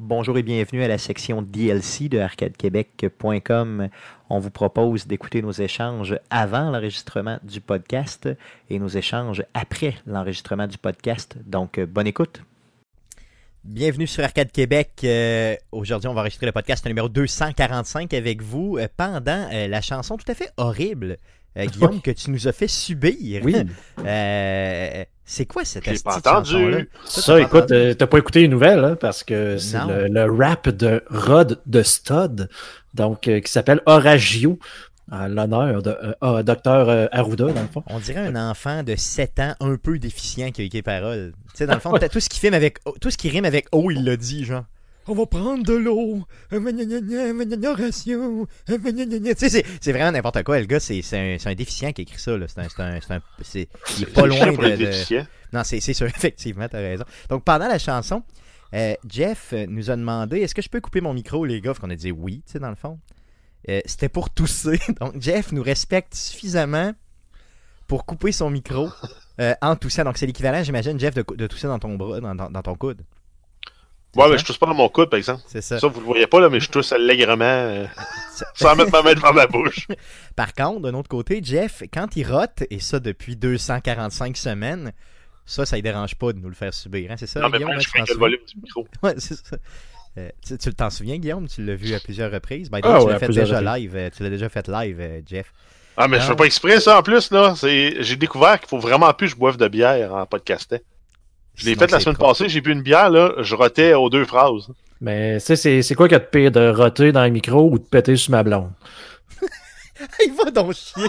Bonjour 0.00 0.38
et 0.38 0.44
bienvenue 0.44 0.84
à 0.84 0.86
la 0.86 0.96
section 0.96 1.42
DLC 1.42 2.08
de 2.08 2.20
arcadequebec.com. 2.20 3.88
On 4.30 4.38
vous 4.38 4.50
propose 4.50 5.08
d'écouter 5.08 5.42
nos 5.42 5.50
échanges 5.50 6.16
avant 6.30 6.70
l'enregistrement 6.70 7.40
du 7.42 7.60
podcast 7.60 8.28
et 8.70 8.78
nos 8.78 8.86
échanges 8.86 9.42
après 9.54 9.96
l'enregistrement 10.06 10.68
du 10.68 10.78
podcast. 10.78 11.36
Donc, 11.44 11.78
euh, 11.78 11.86
bonne 11.86 12.06
écoute. 12.06 12.44
Bienvenue 13.64 14.06
sur 14.06 14.22
Arcade 14.22 14.52
Québec. 14.52 15.00
Euh, 15.02 15.56
Aujourd'hui, 15.72 16.06
on 16.06 16.14
va 16.14 16.20
enregistrer 16.20 16.46
le 16.46 16.52
podcast 16.52 16.86
numéro 16.86 17.08
245 17.08 18.14
avec 18.14 18.40
vous 18.40 18.78
euh, 18.78 18.86
pendant 18.96 19.48
la 19.50 19.80
chanson 19.80 20.16
tout 20.16 20.30
à 20.30 20.34
fait 20.36 20.52
horrible, 20.58 21.16
euh, 21.56 21.64
Guillaume, 21.66 22.00
que 22.00 22.10
tu 22.10 22.30
nous 22.30 22.46
as 22.48 22.52
fait 22.52 22.68
subir. 22.68 23.42
Oui. 23.44 23.56
Euh, 24.06 25.04
c'est 25.24 25.44
quoi 25.44 25.64
cette 25.64 25.84
J'ai 25.84 25.90
asti 25.90 26.04
pas 26.04 26.16
entendu. 26.18 26.88
Ça, 27.04 27.20
Ça, 27.20 27.26
t'as 27.26 27.32
pas 27.32 27.40
écoute, 27.42 27.56
entendu? 27.64 27.74
euh, 27.74 27.94
t'as 27.94 28.06
pas 28.06 28.18
écouté 28.18 28.40
les 28.42 28.48
nouvelles, 28.48 28.82
hein, 28.84 28.96
parce 28.98 29.22
que 29.24 29.58
c'est 29.58 29.78
le, 29.86 30.06
le 30.08 30.24
rap 30.32 30.68
de 30.70 31.02
Rod 31.10 31.60
de 31.66 31.82
Stud, 31.82 32.48
donc 32.94 33.28
euh, 33.28 33.40
qui 33.40 33.52
s'appelle 33.52 33.82
Oragio, 33.84 34.58
à 35.10 35.28
l'honneur 35.28 35.82
de 35.82 35.90
euh, 35.90 36.12
ah, 36.22 36.42
Docteur 36.42 37.08
Arruda, 37.12 37.52
dans 37.52 37.60
le 37.62 37.68
fond. 37.68 37.82
On 37.88 37.98
dirait 37.98 38.26
un 38.26 38.50
enfant 38.50 38.82
de 38.82 38.94
7 38.96 39.40
ans 39.40 39.54
un 39.60 39.76
peu 39.76 39.98
déficient 39.98 40.50
qui 40.50 40.62
a 40.62 40.64
écrit 40.64 40.78
les 40.78 40.82
paroles. 40.82 41.32
Tu 41.50 41.58
sais, 41.58 41.66
dans 41.66 41.74
le 41.74 41.80
fond, 41.80 41.92
t'as 42.00 42.08
tout 42.08 42.20
ce 42.20 42.28
qui 42.30 42.38
filme 42.40 42.54
avec 42.54 42.78
tout 43.00 43.10
ce 43.10 43.18
qui 43.18 43.28
rime 43.28 43.44
avec 43.44 43.66
O, 43.72 43.90
il 43.90 44.04
l'a 44.04 44.16
dit, 44.16 44.44
genre. 44.46 44.64
On 45.08 45.14
va 45.14 45.26
prendre 45.26 45.64
de 45.64 45.72
l'eau. 45.74 46.22
Tu 49.34 49.48
sais, 49.48 49.64
c'est- 49.80 49.92
vraiment 49.92 50.12
n'importe 50.12 50.42
quoi. 50.42 50.60
Le 50.60 50.66
gars, 50.66 50.80
c'est 50.80 51.00
c'est 51.02 51.18
un, 51.18 51.36
c'est 51.38 51.48
un 51.48 51.54
déficient 51.54 51.92
qui 51.92 52.00
a 52.00 52.04
écrit 52.04 52.18
ça. 52.18 52.36
Là. 52.36 52.46
C'est 52.48 52.60
un, 52.60 52.68
c'est 52.68 52.82
un, 52.82 53.00
c'est 53.00 53.14
un- 53.14 53.22
c'est- 53.42 53.68
il 53.96 54.02
est 54.04 54.12
pas 54.12 54.26
loin 54.26 54.52
de. 54.52 54.76
de-. 54.76 54.92
Non, 55.52 55.62
c'est 55.64 55.80
c'est 55.80 55.94
sûr, 55.94 56.06
effectivement, 56.16 56.68
t'as 56.68 56.78
raison. 56.78 57.04
Donc, 57.30 57.42
pendant 57.44 57.68
la 57.68 57.78
chanson, 57.78 58.22
euh, 58.74 58.94
Jeff 59.08 59.54
euh, 59.54 59.64
nous 59.68 59.90
a 59.90 59.96
demandé 59.96 60.40
est-ce 60.40 60.54
que 60.54 60.60
je 60.62 60.68
peux 60.68 60.80
couper 60.80 61.00
mon 61.00 61.14
micro, 61.14 61.44
les 61.46 61.60
gars? 61.60 61.72
Qu'on 61.74 61.90
a 61.90 61.96
dit 61.96 62.12
oui, 62.12 62.42
tu 62.46 62.52
sais, 62.52 62.58
dans 62.58 62.68
le 62.70 62.76
fond. 62.76 62.98
Euh, 63.68 63.80
C'était 63.86 64.08
pour 64.10 64.30
tousser. 64.30 64.78
Donc, 65.00 65.14
Jeff 65.20 65.52
nous 65.52 65.62
respecte 65.62 66.14
suffisamment 66.14 66.92
pour 67.86 68.04
couper 68.04 68.32
son 68.32 68.50
micro 68.50 68.88
euh, 69.40 69.54
en 69.62 69.74
toussant. 69.74 70.04
Donc, 70.04 70.18
c'est 70.18 70.26
l'équivalent, 70.26 70.62
j'imagine, 70.62 71.00
Jeff, 71.00 71.14
de, 71.14 71.24
de 71.34 71.46
tousser 71.46 71.66
dans 71.66 71.78
ton 71.78 71.94
bras, 71.96 72.20
dans, 72.20 72.34
dans- 72.34 72.50
dans 72.50 72.62
ton 72.62 72.74
coude. 72.74 73.00
Ouais, 74.16 74.24
ça? 74.24 74.30
mais 74.30 74.38
je 74.38 74.44
tousse 74.44 74.58
pas 74.58 74.66
dans 74.66 74.74
mon 74.74 74.88
coude, 74.88 75.10
par 75.10 75.18
exemple. 75.18 75.42
C'est 75.46 75.60
ça. 75.60 75.78
Ça, 75.78 75.86
vous 75.86 76.00
le 76.00 76.06
voyez 76.06 76.26
pas, 76.26 76.40
là, 76.40 76.48
mais 76.48 76.60
je 76.60 76.70
tousse 76.70 76.92
allègrement 76.92 77.44
euh, 77.44 77.86
sans 78.54 78.74
mettre 78.74 78.90
ma 78.90 79.02
main 79.02 79.14
devant 79.14 79.32
ma 79.32 79.46
bouche. 79.46 79.86
Par 80.36 80.54
contre, 80.54 80.80
d'un 80.80 80.94
autre 80.94 81.08
côté, 81.08 81.40
Jeff, 81.42 81.82
quand 81.92 82.16
il 82.16 82.24
rote, 82.26 82.62
et 82.70 82.80
ça 82.80 83.00
depuis 83.00 83.36
245 83.36 84.36
semaines, 84.36 84.92
ça, 85.44 85.66
ça 85.66 85.76
ne 85.76 85.82
dérange 85.82 86.14
pas 86.14 86.32
de 86.32 86.38
nous 86.38 86.48
le 86.48 86.54
faire 86.54 86.72
subir. 86.74 87.10
hein, 87.10 87.16
c'est 87.18 87.26
ça, 87.26 87.40
Non, 87.40 87.48
mais 87.48 87.58
Guillaume, 87.58 87.72
moi, 87.72 87.76
hein, 87.76 87.80
je 87.80 87.84
tu 87.86 87.90
fais 87.90 87.98
le 88.00 88.06
souviens? 88.06 88.20
volume 88.20 88.40
du 88.46 88.60
micro. 88.62 88.86
Ouais, 89.02 89.14
c'est 89.18 89.34
ça. 89.34 89.56
Euh, 90.16 90.30
tu 90.44 90.58
tu 90.58 90.74
t'en 90.74 90.90
souviens, 90.90 91.18
Guillaume? 91.18 91.46
Tu 91.46 91.64
l'as 91.64 91.74
vu 91.76 91.94
à 91.94 92.00
plusieurs 92.00 92.32
reprises. 92.32 92.70
Ben, 92.70 92.80
Ah 92.82 92.98
tu 92.98 93.04
ouais, 93.06 93.12
l'as 93.12 93.18
fait 93.18 93.26
plusieurs 93.26 93.46
déjà 93.46 93.58
reprises. 93.60 93.82
live. 93.84 93.96
euh, 93.96 94.10
Tu 94.16 94.22
l'as 94.22 94.30
déjà 94.30 94.48
fait 94.48 94.66
live, 94.68 94.98
euh, 95.00 95.20
Jeff. 95.26 95.52
Ah, 95.96 96.08
mais 96.08 96.18
je 96.20 96.24
fais 96.26 96.36
pas 96.36 96.44
exprès, 96.44 96.80
ça, 96.80 96.98
en 96.98 97.02
plus, 97.02 97.30
là. 97.30 97.54
C'est... 97.56 98.02
J'ai 98.02 98.16
découvert 98.16 98.58
qu'il 98.58 98.68
faut 98.68 98.78
vraiment 98.78 99.12
plus 99.12 99.28
que 99.28 99.34
je 99.34 99.36
boive 99.38 99.56
de 99.58 99.68
bière 99.68 100.14
en 100.14 100.26
podcastant. 100.26 100.78
Je 101.58 101.66
l'ai 101.66 101.74
fait 101.74 101.90
la 101.90 102.00
semaine 102.00 102.14
propre. 102.16 102.32
passée, 102.32 102.48
j'ai 102.48 102.60
bu 102.60 102.72
une 102.72 102.82
bière, 102.82 103.10
là, 103.10 103.32
je 103.38 103.54
rotais 103.54 103.94
aux 103.94 104.08
deux 104.08 104.24
phrases. 104.24 104.68
Mais 105.00 105.38
tu 105.40 105.56
sais, 105.56 105.82
c'est 105.82 105.94
quoi 105.94 106.08
qu'il 106.08 106.14
y 106.16 106.20
a 106.20 106.22
de 106.24 106.24
pire 106.24 106.50
de 106.50 106.70
roter 106.70 107.12
dans 107.12 107.22
le 107.24 107.30
micro 107.30 107.70
ou 107.70 107.78
de 107.78 107.84
péter 107.84 108.16
sur 108.16 108.30
ma 108.32 108.42
blonde? 108.42 108.70
Il 110.26 110.32
va 110.32 110.50
donc 110.50 110.72
chier. 110.74 111.04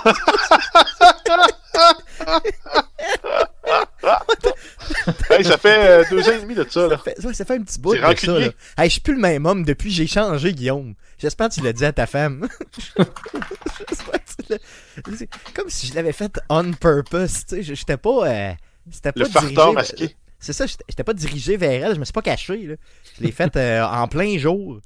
hey, 5.30 5.44
ça 5.44 5.58
fait 5.58 5.78
euh, 5.78 6.04
deux 6.10 6.28
ans 6.28 6.34
et 6.34 6.42
demi 6.42 6.56
de 6.56 6.64
ça, 6.64 6.70
ça, 6.82 6.88
là. 6.88 6.98
fait, 6.98 7.20
ça, 7.22 7.34
ça 7.34 7.46
fait 7.46 7.56
un 7.56 7.62
petit 7.64 7.80
bout 7.80 7.96
de 7.96 8.00
ça. 8.16 8.40
Là. 8.40 8.46
Hey, 8.78 8.86
je 8.86 8.90
suis 8.94 9.02
plus 9.02 9.14
le 9.16 9.22
même 9.22 9.46
homme 9.46 9.64
depuis 9.64 9.90
que 9.90 9.96
j'ai 9.96 10.08
changé, 10.08 10.54
Guillaume. 10.54 10.96
J'espère 11.18 11.50
que 11.50 11.56
tu 11.56 11.62
l'as 11.62 11.74
dit 11.74 11.86
à 11.86 11.94
ta 11.94 12.08
femme. 12.08 12.48
J'espère 13.88 14.20
que 15.04 15.12
tu 15.18 15.28
comme 15.54 15.70
si 15.70 15.88
je 15.88 15.96
l'avais 15.96 16.14
fait 16.14 16.32
on 16.50 16.72
purpose. 16.74 17.46
Tu 17.48 17.56
sais, 17.58 17.64
je- 17.64 17.74
j'étais 17.76 17.98
pas. 17.98 18.28
euh, 18.28 18.52
C'était 18.92 19.12
pas 19.12 19.20
Le 19.20 19.26
farteur 19.26 19.52
dirigé- 19.52 19.74
masqué. 19.76 20.16
C'est 20.40 20.54
ça, 20.54 20.66
j'étais 20.66 21.04
pas 21.04 21.14
dirigé 21.14 21.58
vers 21.58 21.86
elle, 21.86 21.96
je 21.96 22.00
me 22.00 22.06
suis 22.06 22.14
pas 22.14 22.22
caché. 22.22 22.66
Là. 22.66 22.76
Je 23.18 23.24
l'ai 23.24 23.32
fait 23.32 23.56
euh, 23.58 23.86
en 23.86 24.08
plein 24.08 24.38
jour, 24.38 24.80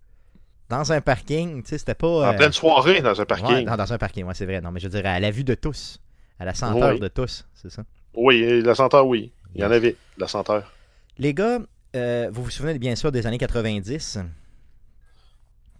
dans 0.69 0.91
un 0.91 1.01
parking. 1.01 1.61
Tu 1.61 1.69
sais, 1.69 1.77
c'était 1.77 1.93
pas. 1.93 2.07
En 2.07 2.33
euh, 2.33 2.37
pleine 2.37 2.51
soirée 2.51 3.01
dans 3.01 3.11
un 3.11 3.13
ouais, 3.19 3.25
parking. 3.25 3.65
dans, 3.65 3.77
dans 3.77 3.93
un 3.93 3.97
parking, 3.97 4.25
ouais, 4.25 4.33
c'est 4.33 4.45
vrai. 4.45 4.61
Non, 4.61 4.71
mais 4.71 4.79
je 4.79 4.87
dire, 4.87 5.05
à 5.05 5.19
la 5.19 5.31
vue 5.31 5.43
de 5.43 5.53
tous, 5.53 5.99
à 6.39 6.45
la 6.45 6.53
senteur 6.53 6.93
Oui. 6.93 6.99
de 6.99 7.07
tous, 7.07 7.45
c'est 7.53 7.69
ça. 7.69 7.83
Oui, 8.15 8.61
la 8.61 8.75
senteur, 8.75 9.05
oui. 9.07 9.31
Il 9.55 9.61
y 9.61 9.65
en 9.65 9.71
avait, 9.71 9.95
la 10.17 10.27
senteur. 10.27 10.71
Les 11.19 11.33
gars, 11.33 11.59
euh, 11.95 12.29
vous 12.31 12.43
vous 12.43 12.49
souvenez 12.49 12.79
bien 12.79 12.95
sûr 12.95 13.11
des 13.11 13.27
années 13.27 13.37
90. 13.37 14.19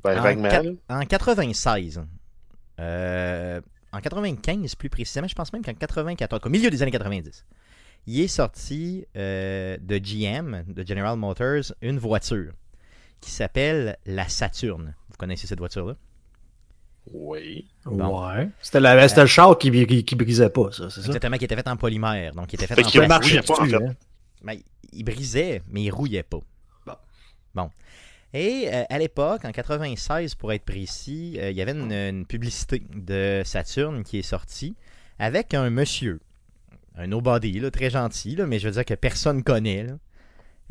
Ben, 0.04 0.20
En 0.20 0.22
vaguement. 0.22 0.50
En 0.90 1.06
96. 1.06 2.02
euh, 2.80 3.62
en 3.92 4.00
95 4.00 4.76
plus 4.76 4.90
précisément, 4.90 5.28
je 5.28 5.36
pense 5.36 5.54
même 5.54 5.64
qu'en 5.64 5.74
94, 5.74 6.42
au 6.46 6.50
milieu 6.50 6.70
des 6.70 6.82
années 6.82 6.92
90, 6.92 7.46
il 8.08 8.20
est 8.22 8.28
sorti 8.28 9.06
euh, 9.16 9.78
de 9.82 9.98
GM, 9.98 10.64
de 10.68 10.86
General 10.86 11.18
Motors, 11.18 11.74
une 11.82 11.98
voiture 12.00 12.52
qui 13.22 13.32
s'appelle 13.32 13.98
la 14.06 14.28
Saturn. 14.28 14.94
Vous 15.10 15.16
connaissez 15.18 15.48
cette 15.48 15.60
voiture-là? 15.60 15.96
Oui. 17.12 17.68
Bon. 17.86 18.28
Ouais. 18.30 18.50
C'était 18.62 18.80
la- 18.80 19.08
c'était 19.10 19.22
le 19.22 19.28
char 19.28 19.58
qui, 19.58 19.70
qui, 19.86 20.04
qui 20.06 20.16
brisait 20.16 20.50
pas, 20.50 20.72
ça, 20.72 20.90
c'est 20.90 21.02
ça? 21.02 21.08
Exactement, 21.08 21.38
qui 21.38 21.46
était 21.46 21.56
fait 21.56 21.68
en 21.68 21.76
polymère. 21.78 22.34
Donc, 22.34 22.52
il 22.54 22.56
était 22.56 22.68
fait 22.68 22.76
Fait 22.76 22.86
en 22.86 22.90
qu'il 22.90 23.02
marchait 23.08 23.42
pas, 23.42 23.56
en 23.60 23.64
dessus, 23.66 23.76
fait. 23.78 23.98
Ben, 24.42 24.58
il 24.94 25.04
brisait, 25.04 25.62
mais 25.70 25.84
il 25.84 25.92
rouillait 25.92 26.24
pas. 26.24 26.40
Bon. 26.86 26.94
Bon. 27.56 27.70
Et 28.34 28.68
euh, 28.74 28.84
à 28.90 28.98
l'époque, 29.00 29.44
en 29.46 29.52
96 29.52 30.36
pour 30.36 30.54
être 30.54 30.64
précis, 30.64 31.36
euh, 31.40 31.52
il 31.52 31.58
y 31.58 31.62
avait 31.62 31.74
une, 31.74 31.92
une 31.92 32.26
publicité 32.26 32.82
de 32.94 33.42
Saturn 33.46 34.04
qui 34.04 34.20
est 34.20 34.24
sortie 34.24 34.76
avec 35.20 35.54
un 35.54 35.70
monsieur, 35.70 36.20
un 36.98 37.08
nobody, 37.08 37.60
là, 37.60 37.72
très 37.72 37.90
gentil, 37.90 38.36
là, 38.36 38.46
mais 38.46 38.60
je 38.60 38.68
veux 38.68 38.74
dire 38.74 38.86
que 38.86 38.94
personne 38.94 39.44
connaît, 39.44 39.84
là, 39.84 39.94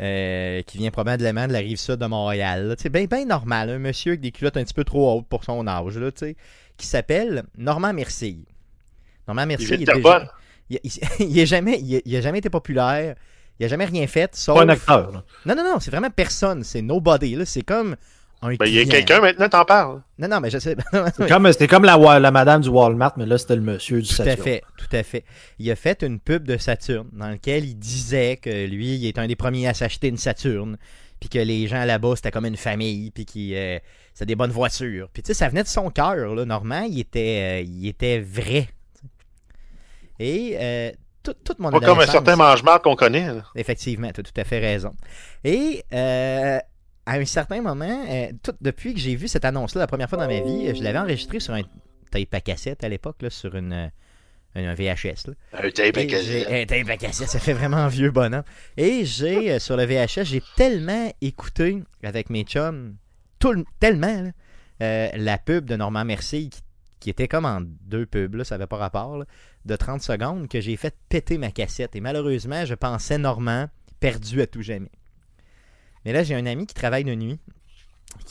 euh, 0.00 0.62
qui 0.62 0.78
vient 0.78 0.90
probablement 0.90 1.46
de 1.48 1.52
la 1.52 1.58
rive 1.58 1.78
sud 1.78 1.96
de 1.96 2.06
Montréal. 2.06 2.74
sais, 2.78 2.88
bien 2.88 3.04
ben 3.04 3.26
normal, 3.26 3.70
un 3.70 3.78
monsieur 3.78 4.12
avec 4.12 4.20
des 4.20 4.30
culottes 4.32 4.56
un 4.56 4.64
petit 4.64 4.74
peu 4.74 4.84
trop 4.84 5.18
hautes 5.18 5.26
pour 5.28 5.44
son 5.44 5.66
âge, 5.66 5.98
là, 5.98 6.10
tu 6.12 6.26
sais, 6.26 6.36
qui 6.76 6.86
s'appelle 6.86 7.44
Normand 7.56 7.92
Mercier. 7.92 8.38
Normand 9.28 9.42
Il 9.42 9.48
Mercier, 9.48 9.76
de 9.76 9.82
il 9.82 9.90
est 9.90 9.94
déjà- 9.94 10.32
il, 10.70 10.78
il, 10.84 10.90
il 11.30 11.38
est 11.38 11.46
jamais, 11.46 11.78
il, 11.80 12.02
il 12.04 12.16
a 12.16 12.20
jamais 12.20 12.38
été 12.38 12.50
populaire. 12.50 13.16
Il 13.60 13.66
a 13.66 13.68
jamais 13.68 13.84
rien 13.84 14.06
fait, 14.06 14.34
sauf... 14.34 14.56
Pas 14.56 14.64
un 14.64 14.68
acteur. 14.70 15.12
là. 15.12 15.24
Non, 15.46 15.54
non, 15.54 15.62
non, 15.62 15.78
c'est 15.78 15.90
vraiment 15.90 16.10
personne. 16.10 16.64
C'est 16.64 16.82
nobody. 16.82 17.38
C'est 17.44 17.62
comme 17.62 17.96
Ben, 18.42 18.66
il 18.66 18.74
y 18.74 18.80
a 18.80 18.84
quelqu'un 18.84 19.20
maintenant, 19.20 19.48
t'en 19.48 19.64
parles. 19.64 20.02
Non, 20.18 20.28
non, 20.28 20.40
mais 20.40 20.50
je 20.50 20.58
sais. 20.58 20.76
C'est 21.16 21.28
comme- 21.28 21.52
C'était 21.52 21.68
comme 21.68 21.84
la, 21.84 22.30
madame 22.30 22.60
du 22.60 22.68
Walmart, 22.68 23.12
mais 23.16 23.26
là, 23.26 23.38
c'était 23.38 23.56
le 23.56 23.62
monsieur 23.62 24.02
du 24.02 24.08
Tout 24.08 24.22
à 24.22 24.24
Saturn. 24.24 24.42
fait, 24.42 24.62
tout 24.76 24.96
à 24.96 25.02
fait. 25.02 25.24
Il 25.58 25.70
a 25.70 25.76
fait 25.76 26.02
une 26.02 26.18
pub 26.18 26.44
de 26.44 26.56
Saturne 26.56 27.08
dans 27.12 27.28
laquelle 27.28 27.64
il 27.64 27.76
disait 27.76 28.36
que 28.38 28.66
lui, 28.66 28.96
il 28.96 29.06
est 29.06 29.18
un 29.18 29.26
des 29.26 29.36
premiers 29.36 29.68
à 29.68 29.74
s'acheter 29.74 30.08
une 30.08 30.16
Saturne, 30.16 30.76
puis 31.20 31.28
que 31.28 31.38
les 31.38 31.68
gens 31.68 31.84
là-bas, 31.84 32.14
c'était 32.16 32.32
comme 32.32 32.46
une 32.46 32.56
famille, 32.56 33.10
puis 33.12 33.24
qu'il 33.24 33.54
euh, 33.54 33.78
c'était 34.12 34.26
des 34.26 34.34
bonnes 34.36 34.50
voitures. 34.50 35.08
Puis 35.12 35.22
tu 35.22 35.28
sais, 35.28 35.34
ça 35.34 35.48
venait 35.48 35.62
de 35.62 35.68
son 35.68 35.90
cœur, 35.90 36.34
là. 36.34 36.44
Normand, 36.44 36.82
il 36.82 36.98
était, 36.98 37.60
euh, 37.62 37.64
il 37.64 37.86
était 37.86 38.18
vrai. 38.20 38.68
Et 40.18 40.56
euh, 40.60 40.90
tout, 41.22 41.34
toute 41.44 41.58
mon 41.58 41.70
Pas 41.70 41.80
comme 41.80 42.00
un 42.00 42.06
certain 42.06 42.36
mange-marde 42.36 42.82
qu'on 42.82 42.96
connaît. 42.96 43.26
là. 43.32 43.44
Effectivement, 43.54 44.10
tu 44.12 44.20
as 44.20 44.22
tout 44.24 44.32
à 44.36 44.44
fait 44.44 44.58
raison. 44.58 44.92
Et 45.44 45.84
euh, 45.92 46.58
à 47.06 47.14
un 47.14 47.24
certain 47.24 47.60
moment, 47.62 48.04
euh, 48.08 48.32
tout- 48.42 48.52
depuis 48.60 48.94
que 48.94 49.00
j'ai 49.00 49.14
vu 49.16 49.28
cette 49.28 49.44
annonce-là 49.44 49.80
la 49.80 49.86
première 49.86 50.08
fois 50.08 50.18
dans 50.18 50.26
ma 50.28 50.40
vie, 50.40 50.74
je 50.74 50.82
l'avais 50.82 50.98
enregistré 50.98 51.40
sur 51.40 51.54
un 51.54 51.62
tape 52.10 52.32
à 52.34 52.40
cassette 52.40 52.84
à 52.84 52.88
l'époque, 52.88 53.16
sur 53.30 53.54
une, 53.56 53.72
euh, 53.72 53.88
un 54.54 54.74
VHS. 54.74 55.26
là. 55.28 55.34
Un 55.64 55.70
tape 55.70 55.96
à 55.96 56.04
cassette. 56.06 56.48
Un 56.50 56.64
tape 56.66 56.88
à 56.88 56.96
cassette, 56.96 57.28
ça 57.28 57.38
fait 57.40 57.54
vraiment 57.54 57.86
vieux 57.88 58.10
bonhomme. 58.10 58.42
Et 58.76 59.04
j'ai, 59.04 59.52
euh, 59.52 59.58
sur 59.58 59.76
le 59.76 59.84
VHS, 59.84 60.24
j'ai 60.24 60.42
tellement 60.56 61.10
écouté 61.20 61.82
avec 62.02 62.30
mes 62.30 62.44
chums, 62.44 62.96
tout 63.38 63.64
tellement, 63.80 64.22
là, 64.22 64.30
euh, 64.82 65.08
la 65.16 65.38
pub 65.38 65.64
de 65.64 65.74
Normand 65.76 66.04
Mercier 66.04 66.48
qui, 66.50 66.60
qui 67.00 67.10
était 67.10 67.26
comme 67.28 67.46
en 67.46 67.60
deux 67.62 68.06
pubs, 68.06 68.34
là, 68.36 68.44
ça 68.44 68.56
n'avait 68.56 68.68
pas 68.68 68.76
rapport, 68.76 69.16
là, 69.18 69.24
de 69.64 69.74
30 69.74 70.02
secondes, 70.02 70.48
que 70.48 70.60
j'ai 70.60 70.76
fait 70.76 70.94
péter 71.08 71.38
ma 71.38 71.50
cassette. 71.50 71.96
Et 71.96 72.00
malheureusement, 72.00 72.64
je 72.64 72.74
pensais 72.74 73.18
Normand 73.18 73.66
perdu 74.00 74.40
à 74.42 74.46
tout 74.46 74.62
jamais. 74.62 74.90
Mais 76.04 76.12
là, 76.12 76.22
j'ai 76.22 76.34
un 76.34 76.46
ami 76.46 76.66
qui 76.66 76.74
travaille 76.74 77.04
de 77.04 77.14
nuit 77.14 77.38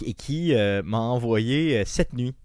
et 0.06 0.14
qui 0.14 0.54
euh, 0.54 0.82
m'a 0.84 1.00
envoyé 1.00 1.80
euh, 1.80 1.84
cette 1.86 2.14
nuit 2.14 2.36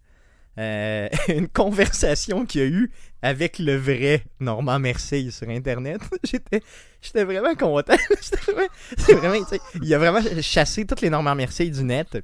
euh, 0.59 1.09
une 1.29 1.49
conversation 1.49 2.47
qu'il 2.47 2.61
a 2.63 2.67
eu 2.67 2.91
avec 3.23 3.59
le 3.59 3.77
vrai 3.77 4.25
Normand 4.41 4.79
Mercier 4.79 5.31
sur 5.31 5.49
Internet. 5.49 6.01
J'étais, 6.25 7.25
vraiment 7.25 7.55
content. 7.55 7.97
Vraiment- 8.47 9.21
vraiment, 9.21 9.47
il 9.83 9.95
a 9.95 9.99
vraiment 9.99 10.21
chassé 10.41 10.87
toutes 10.87 11.01
les 11.01 11.11
Normand 11.11 11.35
Mercier 11.35 11.71
du 11.71 11.83
net. 11.85 12.19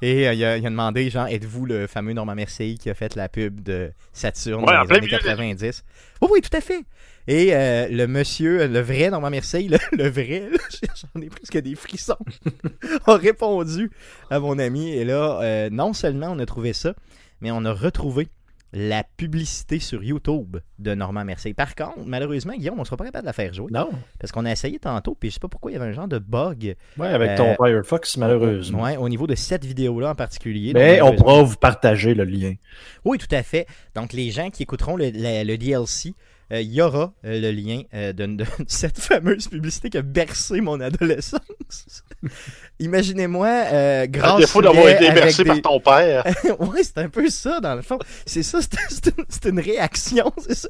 Et 0.00 0.28
euh, 0.28 0.32
il, 0.32 0.44
a, 0.44 0.56
il 0.56 0.66
a 0.66 0.70
demandé, 0.70 1.10
genre, 1.10 1.26
êtes-vous 1.26 1.66
le 1.66 1.86
fameux 1.86 2.12
Normand 2.12 2.34
Mercier 2.34 2.74
qui 2.76 2.88
a 2.88 2.94
fait 2.94 3.16
la 3.16 3.28
pub 3.28 3.60
de 3.62 3.90
Saturne 4.12 4.64
Ouais, 4.64 4.74
dans 4.74 4.82
les 4.84 4.90
années 4.90 5.00
milieu 5.00 5.18
de 5.18 5.24
la 5.24 5.30
90? 5.34 5.84
Oui, 6.22 6.28
oui, 6.32 6.40
tout 6.40 6.56
à 6.56 6.60
fait. 6.60 6.84
Et 7.26 7.54
euh, 7.54 7.88
le 7.90 8.06
monsieur, 8.06 8.66
le 8.68 8.80
vrai 8.80 9.10
Normand 9.10 9.30
Mercier, 9.30 9.68
le, 9.68 9.78
le 9.96 10.08
vrai, 10.08 10.48
j'en 11.14 11.20
ai 11.20 11.28
presque 11.28 11.58
des 11.58 11.74
frissons, 11.74 12.16
a 13.06 13.16
répondu 13.16 13.90
à 14.30 14.38
mon 14.38 14.58
ami. 14.58 14.90
Et 14.92 15.04
là, 15.04 15.40
euh, 15.42 15.68
non 15.70 15.92
seulement 15.92 16.28
on 16.30 16.38
a 16.38 16.46
trouvé 16.46 16.72
ça, 16.72 16.94
mais 17.40 17.50
on 17.50 17.64
a 17.64 17.72
retrouvé 17.72 18.28
la 18.72 19.02
publicité 19.02 19.78
sur 19.78 20.02
YouTube 20.04 20.58
de 20.78 20.94
Normand 20.94 21.24
Mercier. 21.24 21.54
Par 21.54 21.74
contre, 21.74 22.00
malheureusement, 22.04 22.52
Guillaume, 22.54 22.76
on 22.76 22.80
ne 22.82 22.84
sera 22.84 22.96
pas 22.96 23.04
capable 23.04 23.22
de 23.22 23.26
la 23.28 23.32
faire 23.32 23.52
jouer. 23.54 23.70
Non. 23.72 23.88
Parce 24.18 24.30
qu'on 24.30 24.44
a 24.44 24.52
essayé 24.52 24.78
tantôt, 24.78 25.16
puis 25.18 25.30
je 25.30 25.34
sais 25.34 25.40
pas 25.40 25.48
pourquoi 25.48 25.70
il 25.70 25.74
y 25.74 25.76
avait 25.78 25.86
un 25.86 25.92
genre 25.92 26.08
de 26.08 26.18
bug 26.18 26.76
Ouais, 26.98 27.08
avec 27.08 27.30
Euh, 27.30 27.36
ton 27.36 27.54
Firefox, 27.64 28.16
malheureusement. 28.18 28.82
ouais, 28.82 28.96
au 28.96 29.08
niveau 29.08 29.26
de 29.26 29.34
cette 29.34 29.64
vidéo-là 29.64 30.10
en 30.10 30.14
particulier. 30.14 30.72
Mais 30.74 30.98
Donc, 30.98 31.14
on 31.14 31.16
pourra 31.16 31.42
vous 31.42 31.56
partager 31.56 32.14
le 32.14 32.24
lien. 32.24 32.54
Oui, 33.04 33.16
tout 33.18 33.34
à 33.34 33.42
fait. 33.42 33.66
Donc, 33.94 34.12
les 34.12 34.30
gens 34.30 34.50
qui 34.50 34.62
écouteront 34.64 34.96
le, 34.96 35.10
DLC, 35.56 36.10
euh, 36.10 36.12
il 36.50 36.72
y 36.72 36.80
aura 36.80 37.12
euh, 37.24 37.40
le 37.40 37.50
lien 37.50 37.82
euh, 37.94 38.12
de, 38.12 38.26
de 38.26 38.44
cette 38.66 38.98
fameuse 38.98 39.48
publicité 39.48 39.90
qui 39.90 39.98
a 39.98 40.02
bercé 40.02 40.60
mon 40.60 40.80
adolescence. 40.80 41.42
Imaginez-moi, 42.80 43.48
euh, 43.48 44.02
À 44.02 44.06
grâce 44.06 44.40
défaut 44.40 44.62
d'avoir 44.62 44.88
été 44.88 45.10
bercé 45.10 45.44
des... 45.44 45.50
par 45.50 45.60
ton 45.60 45.80
père. 45.80 46.24
ouais, 46.60 46.82
c'est 46.82 46.98
un 46.98 47.08
peu 47.08 47.28
ça, 47.28 47.60
dans 47.60 47.74
le 47.74 47.82
fond. 47.82 47.98
C'est 48.24 48.42
ça, 48.42 48.60
c'est 48.62 49.06
une, 49.06 49.58
une 49.58 49.60
réaction, 49.60 50.32
c'est 50.38 50.54
ça. 50.54 50.68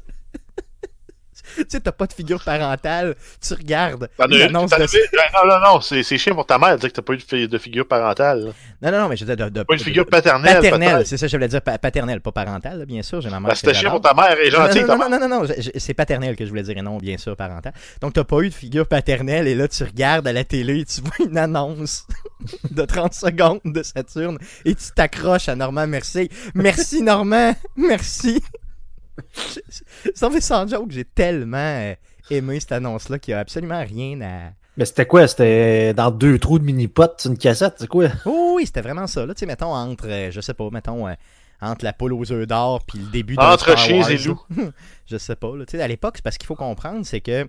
tu 1.57 1.65
sais, 1.67 1.79
t'as 1.79 1.91
pas 1.91 2.07
de 2.07 2.13
figure 2.13 2.43
parentale, 2.43 3.15
tu 3.45 3.53
regardes 3.53 4.09
une- 4.19 4.27
de... 4.27 4.73
avais- 4.73 5.09
Non, 5.43 5.49
non, 5.49 5.59
non, 5.59 5.81
c'est 5.81 6.03
c'est 6.03 6.17
chiant 6.17 6.35
pour 6.35 6.45
ta 6.45 6.57
mère 6.57 6.75
de 6.75 6.79
dire 6.81 6.89
que 6.89 6.95
t'as 6.95 7.01
pas 7.01 7.13
eu 7.13 7.17
de, 7.17 7.21
fi- 7.23 7.47
de 7.47 7.57
figure 7.57 7.87
parentale. 7.87 8.45
là. 8.45 8.51
Non, 8.81 8.91
non, 8.97 9.03
non, 9.03 9.09
mais 9.09 9.17
je 9.17 9.25
veux 9.25 9.35
dire 9.35 9.45
de... 9.47 9.51
de- 9.59 9.63
Pas 9.63 9.73
une 9.73 9.79
de- 9.79 9.83
figure 9.83 10.05
paternelle. 10.05 10.55
paternelle, 10.55 11.05
c'est 11.05 11.17
ça, 11.17 11.27
je 11.27 11.35
voulais 11.35 11.47
dire, 11.47 11.61
pa- 11.61 11.77
paternelle, 11.77 12.21
pas 12.21 12.31
parentale, 12.31 12.79
là, 12.79 12.85
bien 12.85 13.01
sûr, 13.01 13.21
j'ai 13.21 13.29
ma 13.29 13.39
mère 13.39 13.49
Ben, 13.49 13.55
C'était 13.55 13.73
chiant 13.73 13.91
pour 13.91 14.01
ta 14.01 14.13
mère, 14.13 14.37
est 14.39 14.51
gentille. 14.51 14.83
non, 14.83 14.97
non, 14.97 15.09
non, 15.09 15.19
non, 15.19 15.27
non, 15.43 15.47
c'est 15.75 15.93
paternel 15.93 16.35
que 16.35 16.45
je 16.45 16.49
voulais 16.49 16.63
dire 16.63 16.77
et 16.77 16.81
non, 16.81 16.97
bien 16.97 17.17
sûr, 17.17 17.35
parental. 17.35 17.73
Donc, 18.01 18.13
t'as 18.13 18.23
pas 18.23 18.39
eu 18.41 18.49
de 18.49 18.53
figure 18.53 18.87
paternelle 18.87 19.47
et 19.47 19.55
là, 19.55 19.67
tu 19.67 19.83
regardes 19.83 20.27
à 20.27 20.33
la 20.33 20.43
télé 20.43 20.79
et 20.79 20.85
tu 20.85 21.01
vois 21.17 21.25
une 21.27 21.37
annonce 21.37 22.05
de 22.71 22.83
30 22.85 23.13
secondes 23.13 23.59
de 23.65 23.83
Saturne 23.83 24.37
et 24.65 24.75
tu 24.75 24.85
t'accroches 24.95 25.49
à 25.49 25.55
Normand 25.55 25.87
Mercier. 25.87 26.29
Merci, 26.53 27.01
Normand! 27.01 27.53
Merci! 27.75 28.41
Ça 30.15 30.29
fait 30.29 30.41
sans 30.41 30.67
joke, 30.67 30.91
j'ai 30.91 31.05
tellement 31.05 31.57
euh, 31.57 31.95
aimé 32.29 32.59
cette 32.59 32.71
annonce-là 32.73 33.19
qu'il 33.19 33.31
y 33.31 33.35
a 33.35 33.39
absolument 33.39 33.83
rien 33.83 34.21
à. 34.21 34.51
Mais 34.77 34.85
c'était 34.85 35.05
quoi? 35.05 35.27
C'était 35.27 35.93
dans 35.93 36.09
deux 36.11 36.39
trous 36.39 36.59
de 36.59 36.63
mini-pot, 36.63 37.25
une 37.25 37.37
cassette, 37.37 37.75
c'est 37.79 37.87
quoi? 37.87 38.07
Oh 38.25 38.53
oui, 38.55 38.65
c'était 38.65 38.81
vraiment 38.81 39.07
ça. 39.07 39.25
Là, 39.25 39.33
tu 39.33 39.39
sais, 39.41 39.45
mettons, 39.45 39.73
entre, 39.73 40.07
euh, 40.07 40.31
je 40.31 40.39
sais 40.39 40.53
pas, 40.53 40.69
mettons, 40.71 41.07
euh, 41.07 41.13
entre 41.61 41.83
la 41.83 41.91
poule 41.91 42.13
aux 42.13 42.31
œufs 42.31 42.47
d'or 42.47 42.85
puis 42.85 42.99
le 42.99 43.07
début 43.11 43.35
de 43.35 43.41
Entre 43.41 43.77
chiens 43.77 44.07
et 44.07 44.17
là. 44.17 44.23
loups. 44.25 44.41
je 45.05 45.17
sais 45.17 45.35
pas. 45.35 45.53
Là. 45.57 45.65
Tu 45.65 45.75
sais, 45.77 45.83
À 45.83 45.87
l'époque, 45.89 46.13
c'est 46.15 46.23
parce 46.23 46.37
qu'il 46.37 46.47
faut 46.47 46.55
comprendre, 46.55 47.05
c'est 47.05 47.19
que 47.19 47.47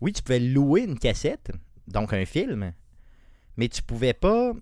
oui, 0.00 0.12
tu 0.14 0.22
pouvais 0.22 0.38
louer 0.38 0.82
une 0.82 0.98
cassette, 0.98 1.50
donc 1.86 2.14
un 2.14 2.24
film, 2.24 2.72
mais 3.58 3.68
tu 3.68 3.82
pouvais 3.82 4.14
pas 4.14 4.52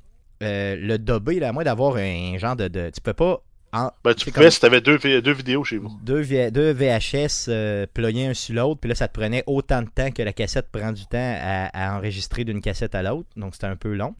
euh, 0.43 0.76
le 0.76 0.99
dober, 0.99 1.38
là, 1.38 1.50
à 1.50 1.52
moins 1.52 1.62
d'avoir 1.64 1.96
un 1.96 2.37
genre 2.38 2.56
de, 2.56 2.66
de- 2.66 2.90
Tu 2.93 3.00
peux 3.00 3.12
pas. 3.14 3.43
En, 3.73 3.91
Ben, 4.03 4.15
tu 4.15 4.31
pouvais 4.31 4.44
comme 4.47 4.50
si 4.50 4.61
t'avais 4.61 4.81
deux, 4.81 4.97
vi- 4.97 5.20
deux 5.20 5.32
vidéos 5.32 5.62
chez 5.65 5.76
vous. 5.79 5.91
deux, 6.03 6.23
deux 6.50 6.73
VHS 6.73 7.47
euh, 7.49 7.87
ployés 7.93 8.26
un 8.29 8.35
sur 8.35 8.55
l'autre, 8.55 8.81
puis 8.81 8.88
là, 8.88 8.94
ça 8.94 9.09
te 9.09 9.12
prenait 9.19 9.44
autant 9.47 9.82
de 9.82 9.88
temps 9.88 10.11
que 10.11 10.23
la 10.23 10.32
cassette 10.32 10.69
prend 10.73 10.93
du 10.93 11.05
temps 11.06 11.37
à, 11.41 11.67
à 11.73 11.97
enregistrer 11.97 12.44
d'une 12.44 12.61
cassette 12.62 12.94
à 12.94 13.03
l'autre, 13.03 13.29
donc 13.37 13.55
c'était 13.55 13.67
un 13.67 13.76
peu 13.76 13.93
long. 13.94 14.15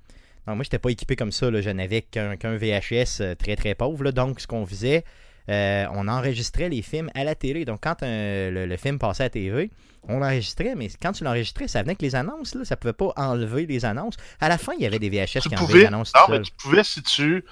Donc 0.47 0.57
moi, 0.57 0.65
j'étais 0.65 0.79
pas 0.79 0.91
équipé 0.91 1.17
comme 1.17 1.33
ça, 1.33 1.51
là. 1.51 1.61
je 1.63 1.71
n'avais 1.71 2.03
qu'un 2.03 2.35
VHS 2.57 3.21
euh, 3.21 3.35
très 3.35 3.57
très 3.57 3.75
pauvre, 3.75 4.05
là. 4.05 4.13
donc 4.13 4.41
ce 4.41 4.47
qu'on 4.47 4.67
faisait, 4.67 5.05
euh, 5.49 5.87
on 5.95 6.09
enregistrait 6.09 6.69
les 6.69 6.83
films 6.83 7.11
à 7.15 7.25
la 7.25 7.35
télé. 7.35 7.65
Donc 7.65 7.81
quand 7.83 8.03
un- 8.03 8.51
le, 8.51 8.67
le 8.67 8.77
film 8.77 8.99
passait 8.99 9.23
à 9.23 9.27
la 9.27 9.31
TV, 9.31 9.71
on 10.11 10.19
l'enregistrait, 10.21 10.75
mais 10.77 10.89
quand 11.03 11.13
tu 11.13 11.25
l'enregistrais, 11.25 11.69
ça 11.69 11.81
venait 11.81 11.91
avec 11.93 12.03
les 12.03 12.15
annonces, 12.15 12.55
là. 12.55 12.65
ça 12.65 12.77
pouvait 12.77 12.93
pas 12.93 13.13
enlever 13.17 13.65
les 13.67 13.85
annonces. 13.85 14.17
À 14.41 14.49
la 14.49 14.57
fin, 14.59 14.73
il 14.79 14.83
y 14.83 14.87
avait 14.87 14.99
des 14.99 15.09
VHS 15.11 15.41
Tu 15.43 15.49
qui 15.49 15.57
enlevaient 15.57 15.79
les 15.81 15.85
annonces 15.87 16.13
Non, 16.15 16.21
mais 16.31 16.41
tu 16.43 16.53
pouvais 16.53 16.85
si 16.85 17.03
tu. 17.03 17.45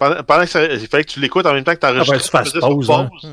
Pendant, 0.00 0.22
pendant 0.24 0.44
que 0.44 0.48
ça, 0.48 0.64
il 0.64 0.88
fallait 0.88 1.04
que 1.04 1.10
tu 1.10 1.20
l'écoutes 1.20 1.44
en 1.44 1.52
même 1.52 1.62
temps 1.62 1.74
que 1.74 1.78
Ah, 1.82 1.92
ben, 1.92 2.02
tu 2.02 2.10
faisais 2.18 2.50
sur 2.50 2.60
pause, 2.60 2.90
hein. 2.90 3.10
pause. 3.12 3.30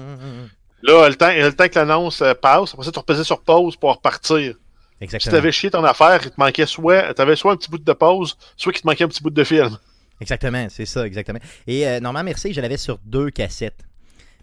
Là, 0.83 1.07
le 1.07 1.15
temps, 1.15 1.31
le 1.33 1.51
temps 1.53 1.67
que 1.69 1.75
l'annonce 1.79 2.21
euh, 2.21 2.33
passe, 2.33 2.73
après 2.73 2.85
ça, 2.85 2.91
tu 2.91 2.99
repassais 2.99 3.23
sur 3.23 3.41
pause 3.41 3.77
pour 3.77 3.93
repartir. 3.95 4.53
Si 4.53 5.03
Exactement. 5.03 5.31
t'avais 5.31 5.51
chié 5.53 5.71
ton 5.71 5.83
affaire, 5.85 6.19
il 6.23 6.29
te 6.31 6.35
manquait 6.37 6.65
soit, 6.65 7.13
t'avais 7.13 7.37
soit 7.37 7.53
un 7.53 7.55
petit 7.55 7.69
bout 7.69 7.77
de 7.77 7.93
pause, 7.93 8.37
soit 8.57 8.73
qu'il 8.73 8.81
te 8.81 8.87
manquait 8.87 9.05
un 9.05 9.07
petit 9.07 9.23
bout 9.23 9.29
de 9.29 9.43
film. 9.45 9.77
Exactement, 10.19 10.67
c'est 10.69 10.85
ça, 10.85 11.05
exactement. 11.07 11.39
Et 11.67 11.87
euh, 11.87 12.01
Normand 12.01 12.23
Mercier, 12.23 12.51
je 12.51 12.59
l'avais 12.59 12.77
sur 12.77 12.99
deux 13.05 13.29
cassettes. 13.29 13.85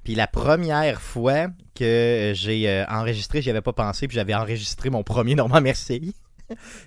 Puis 0.03 0.15
la 0.15 0.27
première 0.27 1.01
fois 1.03 1.49
que 1.75 2.33
j'ai 2.35 2.69
euh, 2.71 2.85
enregistré, 2.89 3.43
j'y 3.43 3.51
avais 3.51 3.61
pas 3.63 3.73
pensé, 3.73 4.09
puis 4.09 4.15
j'avais 4.15 4.35
enregistré 4.35 4.89
mon 4.89 5.03
premier 5.03 5.35
Normand 5.35 5.61
Mercier. 5.61 6.01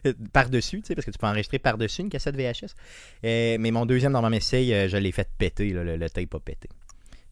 par-dessus, 0.33 0.81
tu 0.81 0.87
sais, 0.87 0.95
parce 0.95 1.05
que 1.05 1.11
tu 1.11 1.17
peux 1.17 1.27
enregistrer 1.27 1.59
par-dessus 1.59 2.01
une 2.01 2.09
cassette 2.09 2.35
VHS. 2.35 2.75
Euh, 3.25 3.57
mais 3.59 3.71
mon 3.71 3.85
deuxième 3.85 4.11
Normand 4.11 4.29
Mercier, 4.29 4.73
euh, 4.73 4.87
je 4.87 4.97
l'ai 4.97 5.11
fait 5.11 5.29
péter, 5.37 5.69
le, 5.69 5.97
le 5.97 6.09
tape 6.09 6.35
a 6.35 6.39
pété 6.39 6.69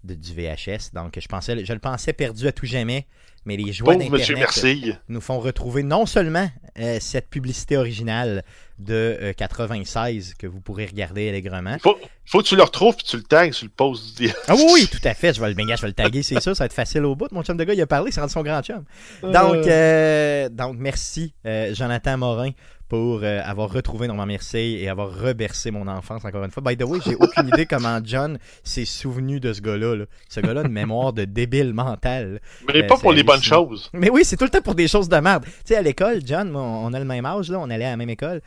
du 0.03 0.33
VHS. 0.33 0.93
Donc 0.93 1.19
je 1.19 1.27
pensais, 1.27 1.65
je 1.65 1.73
le 1.73 1.79
pensais 1.79 2.13
perdu 2.13 2.47
à 2.47 2.51
tout 2.51 2.65
jamais, 2.65 3.07
mais 3.45 3.57
les 3.57 3.71
joies 3.74 3.95
d'Internet 3.95 4.31
Merci. 4.38 4.94
nous 5.09 5.21
font 5.21 5.39
retrouver 5.39 5.83
non 5.83 6.06
seulement 6.06 6.50
euh, 6.80 6.97
cette 7.00 7.30
publicité 7.30 7.77
originale 7.77 8.44
de 8.80 9.18
euh, 9.21 9.33
96 9.33 10.33
que 10.38 10.47
vous 10.47 10.59
pourrez 10.59 10.86
regarder 10.86 11.30
allègrement, 11.30 11.77
Faut, 11.81 11.97
faut 12.25 12.39
que 12.39 12.44
tu 12.47 12.56
le 12.57 12.63
retrouves 12.63 12.95
puis 12.95 13.06
tu 13.06 13.15
le 13.15 13.24
tags 13.24 13.51
sur 13.53 13.65
le 13.65 13.71
post. 13.71 14.18
du- 14.18 14.30
ah 14.47 14.56
oui, 14.56 14.63
oui, 14.74 14.88
tout 14.92 15.00
à 15.07 15.13
fait. 15.13 15.33
Je 15.33 15.39
vais 15.39 15.47
le, 15.47 15.53
ben, 15.53 15.65
je 15.74 15.81
vais 15.81 15.88
le 15.88 15.94
taguer, 15.94 16.24
c'est 16.24 16.42
ça. 16.42 16.53
Ça 16.53 16.63
va 16.63 16.65
être 16.65 16.74
facile 16.74 17.06
au 17.06 17.15
bout. 17.15 17.31
Mon 17.31 17.44
chum 17.44 17.56
de 17.56 17.63
gars, 17.63 17.74
il 17.74 17.81
a 17.81 17.88
parlé, 17.88 18.12
c'est 18.12 18.19
rendu 18.19 18.33
son 18.33 18.44
grand 18.44 18.62
chum. 18.62 18.83
Donc, 19.24 19.65
euh, 19.68 20.50
donc 20.50 20.75
merci, 20.77 21.33
euh, 21.45 21.74
Jonathan 21.74 22.18
Morin, 22.18 22.50
pour 22.87 23.21
euh, 23.23 23.41
avoir 23.43 23.71
retrouvé 23.71 24.07
Normand 24.07 24.25
Mercier 24.27 24.81
et 24.83 24.89
avoir 24.89 25.13
rebercé 25.19 25.71
mon 25.71 25.87
enfance 25.87 26.23
encore 26.23 26.43
une 26.43 26.51
fois. 26.51 26.61
By 26.63 26.77
the 26.77 26.83
way, 26.83 26.99
j'ai 27.05 27.15
aucune 27.15 27.47
idée 27.47 27.65
comment 27.65 27.99
John 28.03 28.37
s'est 28.63 28.85
souvenu 28.85 29.39
de 29.39 29.53
ce 29.53 29.61
gars-là. 29.61 29.95
là. 29.95 30.05
Ce 30.29 30.39
gars-là 30.39 30.61
a 30.61 30.65
une 30.65 30.71
mémoire 30.71 31.11
de 31.11 31.25
débile 31.25 31.73
mental. 31.73 32.39
Mais 32.67 32.83
Euh, 32.83 32.87
pas 32.87 32.97
pour 32.97 33.11
les 33.11 33.23
bonnes 33.23 33.41
choses. 33.41 33.89
Mais 33.93 34.09
oui, 34.11 34.21
c'est 34.23 34.37
tout 34.37 34.43
le 34.45 34.51
temps 34.51 34.61
pour 34.61 34.75
des 34.75 34.87
choses 34.87 35.09
de 35.09 35.17
merde. 35.17 35.45
Tu 35.45 35.51
sais, 35.65 35.75
à 35.77 35.81
l'école, 35.81 36.21
John, 36.25 36.49
moi, 36.51 36.61
on 36.61 36.93
a 36.93 36.99
le 36.99 37.05
même 37.05 37.25
âge, 37.25 37.49
là, 37.49 37.59
on 37.59 37.69
allait 37.69 37.85
à 37.85 37.91
la 37.91 37.97
même 37.97 38.09
école. 38.11 38.41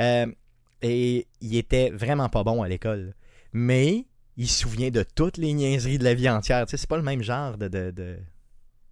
Euh, 0.00 0.26
et 0.82 1.26
il 1.40 1.56
était 1.56 1.90
vraiment 1.90 2.28
pas 2.28 2.42
bon 2.42 2.62
à 2.62 2.68
l'école. 2.68 3.14
Mais 3.52 4.04
il 4.36 4.48
se 4.48 4.62
souvient 4.62 4.90
de 4.90 5.04
toutes 5.14 5.36
les 5.36 5.52
niaiseries 5.52 5.98
de 5.98 6.04
la 6.04 6.14
vie 6.14 6.28
entière. 6.28 6.66
Tu 6.66 6.72
sais, 6.72 6.76
c'est 6.78 6.88
pas 6.90 6.96
le 6.96 7.04
même 7.04 7.22
genre 7.22 7.56
de. 7.56 7.68
de, 7.68 7.90
de- 7.92 8.18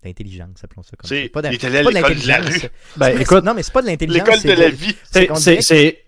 d'intelligence, 0.05 0.63
appelons 0.63 0.83
ça 0.83 0.91
comme 0.97 1.09
ça. 1.09 1.15
C'est- 1.15 1.29
Pas 1.29 1.43
d'in- 1.43 1.51
il 1.51 1.55
est 1.55 1.65
allé 1.65 1.79
à 1.79 1.83
pas 1.85 1.91
de 1.91 1.95
l'école 1.95 2.15
de 2.21 2.27
la 2.29 2.39
l'intelligence. 2.39 2.63
rue. 2.65 2.69
Ben, 2.97 3.09
écoute, 3.21 3.39
c'est- 3.41 3.45
non, 3.47 3.55
mais 3.55 3.63
c'est 3.63 3.73
pas 3.73 3.83
de 3.83 3.87
l'intelligence. 3.87 4.27
L'école 4.27 4.41
c'est 4.41 4.55
de 4.57 4.61
la 4.61 4.69
vie. 4.71 4.97
c'est- 5.11 5.29
c'est 5.35 5.51
dirait- 5.51 5.63
c'est- 5.63 5.99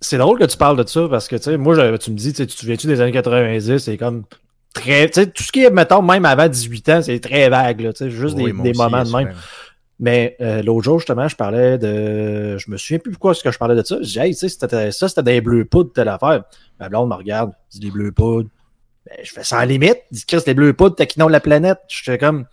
c'est 0.00 0.18
drôle 0.18 0.38
que 0.38 0.44
tu 0.44 0.56
parles 0.56 0.82
de 0.82 0.88
ça 0.88 1.06
parce 1.08 1.28
que, 1.28 1.36
tu 1.36 1.42
sais, 1.44 1.56
moi, 1.56 1.74
je- 1.74 1.96
tu 1.96 2.10
me 2.10 2.16
dis, 2.16 2.32
tu 2.32 2.36
sais, 2.38 2.46
tu 2.46 2.54
te 2.54 2.60
souviens-tu 2.60 2.86
des 2.86 3.00
années 3.00 3.12
90, 3.12 3.78
c'est 3.78 3.96
comme 3.96 4.24
très. 4.74 5.06
Tu 5.08 5.20
sais, 5.20 5.26
tout 5.30 5.42
ce 5.42 5.52
qui 5.52 5.62
est, 5.64 5.70
mettons, 5.70 6.02
même 6.02 6.24
avant 6.24 6.48
18 6.48 6.88
ans, 6.88 7.02
c'est 7.02 7.20
très 7.20 7.48
vague, 7.48 7.80
là, 7.80 7.92
tu 7.92 7.98
sais, 8.04 8.10
juste 8.10 8.34
Oui, 8.36 8.44
des, 8.46 8.52
moi 8.52 8.64
des 8.64 8.70
aussi, 8.70 8.78
moments 8.78 9.02
de 9.04 9.10
même. 9.26 9.34
Mais 10.00 10.36
euh, 10.40 10.60
l'autre 10.62 10.82
jour, 10.84 10.98
justement, 10.98 11.28
je 11.28 11.36
parlais 11.36 11.78
de. 11.78 12.58
Je 12.58 12.68
me 12.70 12.76
souviens 12.76 12.98
plus 12.98 13.12
pourquoi 13.12 13.30
est-ce 13.30 13.44
que 13.44 13.52
je 13.52 13.58
parlais 13.58 13.76
de 13.76 13.86
ça. 13.86 13.96
Je 14.02 14.06
dis, 14.08 14.18
hey, 14.18 14.32
tu 14.32 14.38
sais, 14.40 14.48
c'était- 14.48 14.90
ça, 14.90 15.08
c'était 15.08 15.22
des 15.22 15.40
bleus 15.40 15.64
poudres, 15.64 15.92
telle 15.92 16.08
affaire. 16.08 16.42
Ma 16.80 16.88
blonde 16.88 17.08
me 17.08 17.14
regarde, 17.14 17.52
dit 17.70 17.78
des 17.78 17.90
bleus 17.92 18.10
poudres. 18.10 18.50
Ben, 19.06 19.16
je 19.22 19.30
fais 19.32 19.44
sans 19.44 19.62
limite. 19.64 19.98
Dit, 20.10 20.24
Chris, 20.26 20.40
les 20.48 20.54
bleus 20.54 20.72
poudres, 20.72 20.96
taquinons 20.96 21.28
la 21.28 21.38
planète? 21.40 21.78
J'étais 21.88 22.18
comme. 22.18 22.46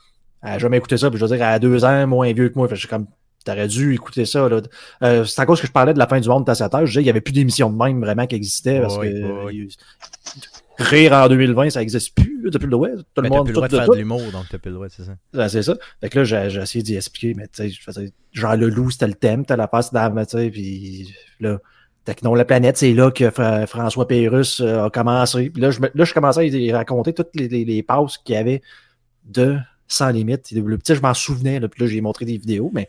Elle 0.44 0.52
a 0.52 0.58
jamais 0.60 0.78
écouté 0.78 0.98
ça, 0.98 1.10
puis 1.10 1.20
je 1.20 1.26
veux 1.26 1.36
dire, 1.36 1.46
elle 1.46 1.54
a 1.54 1.60
deux 1.60 1.84
ans 1.86 2.08
moins 2.08 2.32
vieux 2.34 2.50
que 2.50 2.58
moi. 2.58 2.68
Fait 2.68 2.76
que 2.76 2.82
j'étais 2.82 2.96
comme. 2.96 3.08
T'aurais 3.44 3.68
dû 3.68 3.96
écouter 3.96 4.26
ça. 4.26 4.48
Là. 4.48 4.62
Euh, 5.02 5.26
c'est 5.26 5.42
à 5.42 5.48
cause 5.48 5.60
que 5.60 5.66
je 5.66 5.72
parlais 5.72 5.94
de 5.96 6.00
la 6.00 6.06
fin 6.08 6.20
du 6.20 6.30
monde 6.30 6.48
à 6.48 6.54
cette 6.54 6.72
heure. 6.76 6.82
Je 6.86 6.92
disais 6.92 7.00
qu'il 7.00 7.06
n'y 7.06 7.10
avait 7.10 7.22
plus 7.22 7.32
d'émissions 7.34 7.72
de 7.72 7.76
même 7.76 8.00
vraiment 8.00 8.28
qui 8.28 8.36
existaient. 8.36 8.80
Parce 8.82 8.98
Oui, 8.98 9.10
que 9.10 9.14
oui, 9.16 9.24
euh, 9.24 9.52
il- 9.52 9.70
rire 10.78 11.14
en 11.14 11.28
2020, 11.28 11.70
ça 11.72 11.80
n'existe 11.80 12.16
plus. 12.16 12.50
T'as 12.52 12.60
plus 12.60 12.66
le 12.68 12.72
droit. 12.72 12.90
Tout 12.90 13.04
le 13.18 13.22
Mais 13.24 13.30
t'as 13.30 13.36
monde. 13.38 13.46
plus 13.46 13.52
le 13.52 13.56
droit 13.56 13.68
de 13.68 13.76
faire 13.76 13.86
tout- 13.86 13.94
de 13.94 13.98
l'humour, 13.98 14.22
donc 14.32 14.46
t'as 14.50 14.58
plus 14.58 14.70
le 14.70 14.76
droit, 14.76 14.88
c'est 14.90 15.04
ça. 15.04 15.14
Ouais, 15.34 15.50
c'est 15.50 15.64
ça. 15.64 15.76
Fait 16.02 16.10
que 16.10 16.20
là, 16.20 16.24
j'ai, 16.24 16.50
j'ai 16.50 16.62
essayé 16.62 16.84
d'y 16.84 16.96
expliquer, 16.96 17.34
mais 17.36 17.48
tu 17.48 17.64
sais, 17.64 17.70
je 17.70 17.82
faisais, 17.82 18.12
genre 18.32 18.56
le 18.56 18.70
loup, 18.70 18.90
c'était 18.92 19.08
le 19.08 19.14
thème, 19.14 19.46
t'as 19.46 19.56
la 19.56 19.68
passe 19.68 19.92
d'âme, 19.94 20.24
tu 20.26 20.38
sais, 20.38 20.50
puis 20.50 21.14
là, 21.40 21.60
Technon 22.04 22.34
la 22.34 22.46
planète, 22.46 22.78
c'est 22.78 22.94
là 22.94 23.12
que 23.12 23.30
Fra- 23.30 23.68
François 23.68 24.08
Pérusse 24.08 24.60
euh, 24.60 24.86
a 24.86 24.90
commencé. 24.90 25.52
Puis 25.52 25.62
là, 25.62 25.70
je, 25.70 25.80
là, 25.94 26.04
je 26.04 26.14
commençais 26.16 26.40
à 26.42 26.44
y 26.46 26.72
raconter 26.72 27.14
toutes 27.14 27.30
les, 27.36 27.48
les, 27.48 27.64
les 27.64 27.84
passes 27.84 28.18
qu'il 28.18 28.34
y 28.34 28.38
avait 28.40 28.64
de 29.26 29.58
Sans 29.92 30.10
Limite. 30.10 30.52
Le 30.52 30.78
petit, 30.78 30.96
je 30.96 31.02
m'en 31.02 31.14
souvenais, 31.14 31.60
là, 31.60 31.68
puis 31.68 31.84
là, 31.84 31.90
j'ai 31.90 32.02
montré 32.02 32.26
des 32.26 32.38
vidéos, 32.38 32.72
mais 32.74 32.88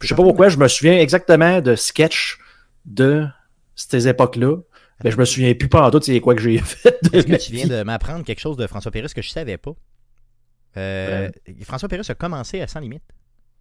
je 0.00 0.08
sais 0.08 0.14
pas 0.14 0.22
pourquoi, 0.22 0.48
je 0.48 0.58
me 0.58 0.68
souviens 0.68 0.98
exactement 0.98 1.60
de 1.60 1.74
sketch 1.76 2.38
de 2.84 3.26
ces 3.74 4.08
époques-là. 4.08 4.56
Mais 5.04 5.10
je 5.10 5.16
me 5.16 5.24
souviens 5.24 5.52
plus 5.54 5.68
pas 5.68 5.82
en 5.86 5.90
tout, 5.90 6.00
c'est 6.02 6.20
quoi 6.20 6.34
que 6.34 6.42
j'ai 6.42 6.58
fait. 6.64 6.96
Est-ce 7.12 7.26
que 7.26 7.36
tu 7.36 7.52
viens 7.52 7.64
vie. 7.64 7.70
de 7.70 7.82
m'apprendre 7.82 8.24
quelque 8.24 8.40
chose 8.40 8.56
de 8.56 8.66
François 8.66 8.92
Pérusse 8.92 9.14
que 9.14 9.22
je 9.22 9.30
savais 9.30 9.56
pas? 9.56 9.72
Euh, 10.76 11.28
François 11.64 11.88
Pérusse 11.88 12.10
a 12.10 12.14
commencé 12.14 12.60
à 12.60 12.66
Sans 12.66 12.80
Limite. 12.80 13.02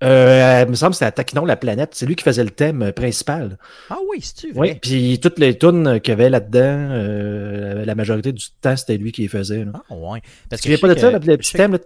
Euh, 0.03 0.63
il 0.65 0.69
me 0.71 0.75
semble 0.75 0.91
que 0.91 0.98
c'était 0.98 1.12
Taquinon 1.12 1.45
la 1.45 1.55
planète. 1.57 1.91
C'est 1.93 2.05
lui 2.07 2.15
qui 2.15 2.24
faisait 2.24 2.43
le 2.43 2.50
thème 2.50 2.81
euh, 2.81 2.91
principal. 2.91 3.57
Ah 3.89 3.98
oui, 4.10 4.19
c'est-tu 4.21 4.51
Oui, 4.55 4.74
puis 4.81 5.19
toutes 5.19 5.38
les 5.38 5.55
tunes 5.57 6.00
qu'il 6.01 6.12
y 6.12 6.13
avait 6.13 6.29
là-dedans, 6.31 6.60
euh, 6.91 7.86
la 7.86 7.93
majorité 7.95 8.31
du 8.31 8.43
temps, 8.62 8.75
c'était 8.75 8.98
lui 8.98 9.12
qui 9.12 9.21
les 9.21 9.27
faisait. 9.27 9.63
Là. 9.65 9.74
Ah 9.89 9.93
ouais. 9.93 10.21
Parce 10.50 10.62
tu 10.63 10.69
ne 10.71 10.75
je 10.75 10.81
pas 10.81 10.88
de 10.93 11.00
ça, 11.00 11.12
que- 11.19 11.25
le 11.27 11.38
petit 11.38 11.53
thème, 11.53 11.74
le 11.74 11.79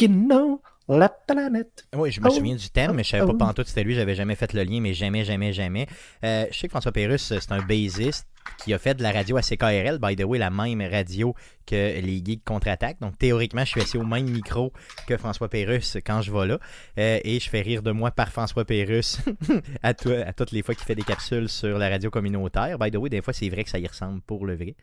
Taquinon 0.00 0.60
la 0.88 1.08
planète. 1.08 1.84
Oui, 1.94 2.10
je 2.10 2.20
me 2.20 2.26
Oh. 2.26 2.30
souviens 2.30 2.56
du 2.56 2.68
thème, 2.68 2.94
mais 2.94 3.04
je 3.04 3.10
savais 3.10 3.22
Oh. 3.22 3.32
pas 3.36 3.46
pantoute 3.46 3.68
c'était 3.68 3.84
lui, 3.84 3.94
j'avais 3.94 4.16
jamais 4.16 4.34
fait 4.34 4.52
le 4.54 4.64
lien, 4.64 4.80
mais 4.80 4.92
jamais, 4.92 5.24
jamais, 5.24 5.52
jamais. 5.52 5.86
Euh, 6.24 6.46
je 6.50 6.58
sais 6.58 6.66
que 6.66 6.72
François 6.72 6.90
Pérusse, 6.90 7.32
c'est 7.38 7.52
un 7.52 7.60
bassiste 7.62 8.26
qui 8.64 8.74
a 8.74 8.78
fait 8.78 8.94
de 8.94 9.02
la 9.04 9.12
radio 9.12 9.36
à 9.36 9.42
CKRL, 9.42 10.00
by 10.02 10.16
the 10.16 10.24
way, 10.24 10.38
la 10.38 10.50
même 10.50 10.82
radio 10.82 11.32
que 11.64 12.00
les 12.00 12.20
Geeks 12.24 12.42
contre-attaque. 12.44 12.96
Donc 13.00 13.16
théoriquement, 13.18 13.64
je 13.64 13.70
suis 13.70 13.80
assis 13.82 13.98
au 13.98 14.04
même 14.04 14.28
micro 14.28 14.72
que 15.06 15.16
François 15.16 15.48
Pérusse 15.48 15.96
quand 16.04 16.22
je 16.22 16.32
vais 16.32 16.46
là. 16.48 16.58
Euh, 16.98 17.20
et 17.22 17.38
je 17.38 17.48
fais 17.48 17.60
rire 17.60 17.82
de 17.84 17.92
moi 17.92 18.10
par 18.10 18.30
François 18.32 18.64
Pérusse 18.64 19.20
à, 19.84 19.90
à 19.90 19.94
toutes 20.32 20.50
les 20.50 20.62
fois 20.64 20.74
qu'il 20.74 20.84
fait 20.86 20.96
des 20.96 21.04
capsules 21.04 21.48
sur 21.48 21.78
la 21.78 21.88
radio 21.88 22.10
communautaire. 22.10 22.78
By 22.80 22.90
the 22.90 22.96
way, 22.96 23.10
des 23.10 23.22
fois, 23.22 23.32
c'est 23.32 23.48
vrai 23.48 23.62
que 23.62 23.70
ça 23.70 23.78
y 23.78 23.86
ressemble 23.86 24.22
pour 24.22 24.44
le 24.44 24.56
vrai. 24.56 24.74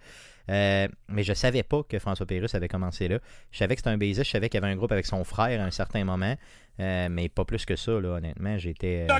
Euh, 0.49 0.87
mais 1.09 1.23
je 1.23 1.33
savais 1.33 1.63
pas 1.63 1.81
que 1.87 1.99
François 1.99 2.25
Pérusse 2.25 2.55
avait 2.55 2.67
commencé 2.69 3.07
là. 3.07 3.17
Je 3.51 3.57
savais 3.57 3.75
que 3.75 3.79
c'était 3.81 3.89
un 3.89 3.97
bassiste, 3.97 4.23
je 4.23 4.29
savais 4.29 4.49
qu'il 4.49 4.61
y 4.61 4.63
avait 4.63 4.71
un 4.71 4.75
groupe 4.77 4.91
avec 4.91 5.05
son 5.05 5.23
frère 5.23 5.59
à 5.61 5.65
un 5.65 5.71
certain 5.71 6.03
moment, 6.05 6.35
euh, 6.79 7.07
mais 7.11 7.27
pas 7.29 7.43
plus 7.45 7.65
que 7.65 7.75
ça, 7.75 7.91
là, 7.99 8.09
honnêtement. 8.15 8.57
J'étais. 8.57 9.05
euh. 9.09 9.13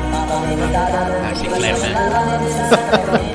Ah, 0.00 1.32
c'est 1.34 1.46
clairement. 1.46 3.18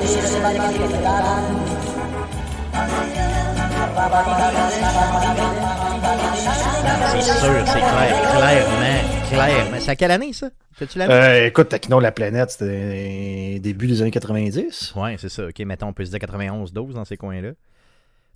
C'est 7.12 7.22
sûr, 7.22 7.62
c'est 7.66 7.78
clair, 7.78 8.30
clairement, 8.32 9.00
clairement. 9.28 9.76
C'est 9.80 9.90
à 9.90 9.96
quelle 9.96 10.10
année 10.10 10.32
ça? 10.32 10.50
L'année 10.96 11.14
Euh, 11.14 11.46
écoute, 11.46 11.68
Taquinon 11.68 12.00
la 12.00 12.10
planète, 12.12 12.50
c'était 12.50 13.58
début 13.60 13.86
des 13.86 14.02
années 14.02 14.10
90. 14.10 14.94
Ouais, 14.96 15.16
c'est 15.18 15.28
ça. 15.28 15.46
Ok, 15.46 15.58
mettons, 15.60 15.88
on 15.88 15.92
peut 15.92 16.04
se 16.04 16.10
dire 16.10 16.18
91-12 16.18 16.92
dans 16.94 17.04
ces 17.04 17.16
coins-là. 17.16 17.50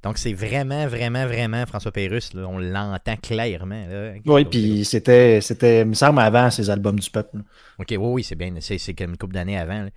Donc 0.04 0.16
c'est 0.18 0.33
vraiment, 0.33 0.87
vraiment, 0.87 1.26
vraiment 1.26 1.66
François 1.66 1.90
Pérusse. 1.90 2.30
On 2.37 2.59
l'entend 2.59 3.16
clairement. 3.16 3.85
Là. 3.90 4.12
Oui, 4.26 4.45
puis 4.45 4.85
c'était, 4.85 5.40
c'était, 5.40 5.80
il 5.80 5.87
me 5.87 5.95
semble, 5.95 6.21
avant 6.21 6.50
ces 6.50 6.71
albums 6.71 7.00
du 7.00 7.11
peuple. 7.11 7.38
Ok, 7.80 7.88
oui, 7.90 7.97
oui, 7.99 8.23
c'est 8.25 8.37
bien. 8.37 8.54
C'est 8.61 8.95
comme 8.95 9.11
une 9.11 9.16
couple 9.16 9.35
d'années 9.35 9.59
avant. 9.59 9.83
là. 9.83 9.88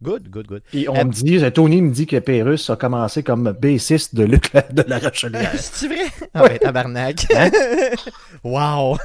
Good, 0.00 0.28
good, 0.28 0.46
good. 0.46 0.62
Puis 0.70 0.88
on 0.88 0.94
Euh, 0.94 1.04
me 1.04 1.10
dit, 1.12 1.40
Tony 1.52 1.82
me 1.82 1.90
dit 1.90 2.06
que 2.06 2.18
Pérus 2.18 2.70
a 2.70 2.76
commencé 2.76 3.24
comme 3.24 3.50
bassiste 3.58 4.14
de 4.14 4.24
Luc 4.24 4.52
de 4.70 4.84
la 4.86 4.98
Rochelière. 4.98 5.50
C'est 5.58 5.88
vrai? 5.88 6.04
Ah 6.34 6.46
ben, 6.46 6.58
tabarnak. 6.58 7.26
Hein? 7.34 7.50
wow! 8.44 8.96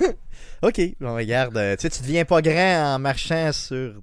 OK, 0.63 0.79
on 1.01 1.13
regarde. 1.15 1.57
euh, 1.57 1.75
Tu 1.75 1.81
sais, 1.81 1.89
tu 1.89 2.01
deviens 2.03 2.25
pas 2.25 2.41
grand 2.41 2.95
en 2.95 2.99
marchant 2.99 3.51
sur 3.51 4.01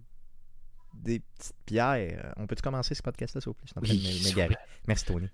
des 0.94 1.20
petites 1.20 1.54
pierres. 1.64 2.34
On 2.36 2.46
peut-tu 2.46 2.60
commencer 2.62 2.94
ce 2.94 3.02
podcast-là, 3.02 3.40
s'il 3.40 3.48
vous 3.48 3.54
plaît? 3.54 3.66
Je 3.66 3.70
suis 3.70 3.78
en 3.78 3.82
train 3.82 3.94
de 3.94 3.98
Oui, 3.98 4.04
m'é- 4.06 4.12
s'il 4.12 4.22
vous 4.22 4.28
m'égarer. 4.40 4.56
Merci, 4.86 5.04
Tony. 5.06 5.28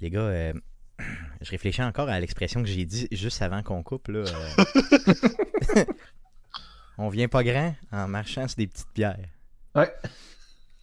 Les 0.00 0.10
gars, 0.10 0.20
euh, 0.20 0.52
je 1.40 1.50
réfléchis 1.50 1.82
encore 1.82 2.08
à 2.08 2.20
l'expression 2.20 2.62
que 2.62 2.68
j'ai 2.68 2.84
dit 2.84 3.08
juste 3.12 3.42
avant 3.42 3.62
qu'on 3.62 3.82
coupe. 3.82 4.08
Là, 4.08 4.20
euh. 4.26 5.84
On 6.98 7.08
vient 7.08 7.28
pas 7.28 7.44
grand 7.44 7.74
en 7.92 8.08
marchant 8.08 8.46
sur 8.48 8.56
des 8.56 8.66
petites 8.66 8.90
pierres. 8.92 9.28
Ouais. 9.74 9.92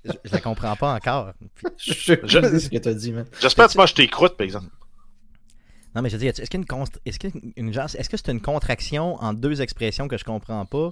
Je, 0.06 0.12
je 0.26 0.32
la 0.32 0.40
comprends 0.42 0.76
pas 0.76 0.94
encore. 0.94 1.34
Je, 1.78 1.94
sais 1.94 2.20
ce 2.60 2.70
que 2.70 2.78
t'as 2.78 2.94
dit, 2.94 3.12
man. 3.12 3.26
J'espère 3.42 3.68
que 3.68 3.72
tu 3.72 3.78
manges 3.78 3.94
tes 3.94 4.08
croûtes, 4.08 4.38
par 4.38 4.46
exemple. 4.46 4.68
Non, 5.96 6.02
mais 6.02 6.10
je 6.10 6.16
veux 6.16 6.20
dire, 6.20 6.30
est-ce 6.38 6.50
qu'il 6.50 6.60
y 6.60 6.64
a 6.64 6.66
une 6.70 6.84
const- 6.84 6.98
est-ce 7.06 7.18
qu'il 7.20 7.30
y 7.34 7.38
a 7.38 7.40
une 7.56 7.74
genre- 7.74 7.86
est-ce 7.98 8.10
que 8.10 8.18
c'est 8.18 8.30
une 8.32 8.42
contraction 8.42 9.16
en 9.16 9.34
deux 9.34 9.62
expressions 9.62 10.08
que 10.10 10.18
je 10.18 10.26
comprends 10.26 10.66
pas 10.66 10.92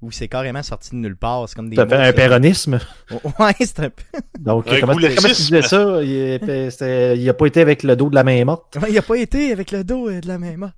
ou 0.00 0.12
c'est 0.12 0.28
carrément 0.28 0.62
sorti 0.62 0.90
de 0.90 0.96
nulle 0.96 1.16
part? 1.16 1.48
C'est 1.48 1.56
comme 1.56 1.68
des 1.70 1.76
T'as 1.76 1.86
fait 1.88 1.96
un 1.96 2.04
ça. 2.06 2.12
péronisme? 2.12 2.78
Ouais, 3.40 3.52
c'est 3.58 3.80
un 3.80 3.90
peu. 3.90 4.02
Donc, 4.38 4.68
Un 4.68 4.78
comment, 4.80 4.94
tu 4.96 5.08
disais 5.08 5.62
ça? 5.62 6.00
Il, 6.02 6.10
est- 6.12 6.70
c'était- 6.70 7.18
il 7.18 7.28
a 7.28 7.34
pas 7.34 7.46
été 7.46 7.60
avec 7.62 7.82
le 7.82 7.96
dos 7.96 8.08
de 8.10 8.14
la 8.14 8.22
main 8.22 8.44
morte. 8.44 8.76
Ouais, 8.80 8.90
il 8.92 8.98
a 8.98 9.02
pas 9.02 9.16
été 9.18 9.50
avec 9.50 9.72
le 9.72 9.82
dos 9.82 10.08
euh, 10.08 10.20
de 10.20 10.28
la 10.28 10.38
même 10.38 10.58
morte. 10.60 10.76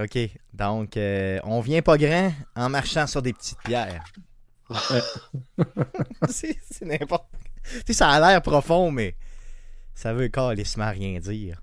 OK. 0.00 0.18
Donc, 0.54 0.96
euh, 0.96 1.38
on 1.44 1.60
vient 1.60 1.82
pas 1.82 1.98
grand 1.98 2.32
en 2.56 2.68
marchant 2.70 3.06
sur 3.06 3.20
des 3.20 3.34
petites 3.34 3.58
pierres. 3.64 4.02
c'est 6.28 6.56
c'est 6.70 6.84
n'importe 6.84 7.26
Tu 7.64 7.82
sais, 7.86 7.92
ça 7.92 8.10
a 8.10 8.20
l'air 8.20 8.40
profond, 8.42 8.90
mais 8.90 9.16
ça 9.94 10.12
veut 10.12 10.28
carrément 10.28 10.90
rien 10.90 11.18
dire. 11.18 11.60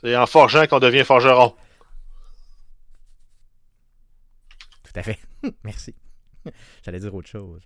C'est 0.00 0.16
en 0.16 0.26
forgeant 0.26 0.66
qu'on 0.66 0.80
devient 0.80 1.04
forgeron. 1.04 1.54
Tout 4.82 4.92
à 4.96 5.02
fait. 5.02 5.18
Merci. 5.64 5.94
J'allais 6.84 6.98
dire 6.98 7.14
autre 7.14 7.28
chose. 7.28 7.62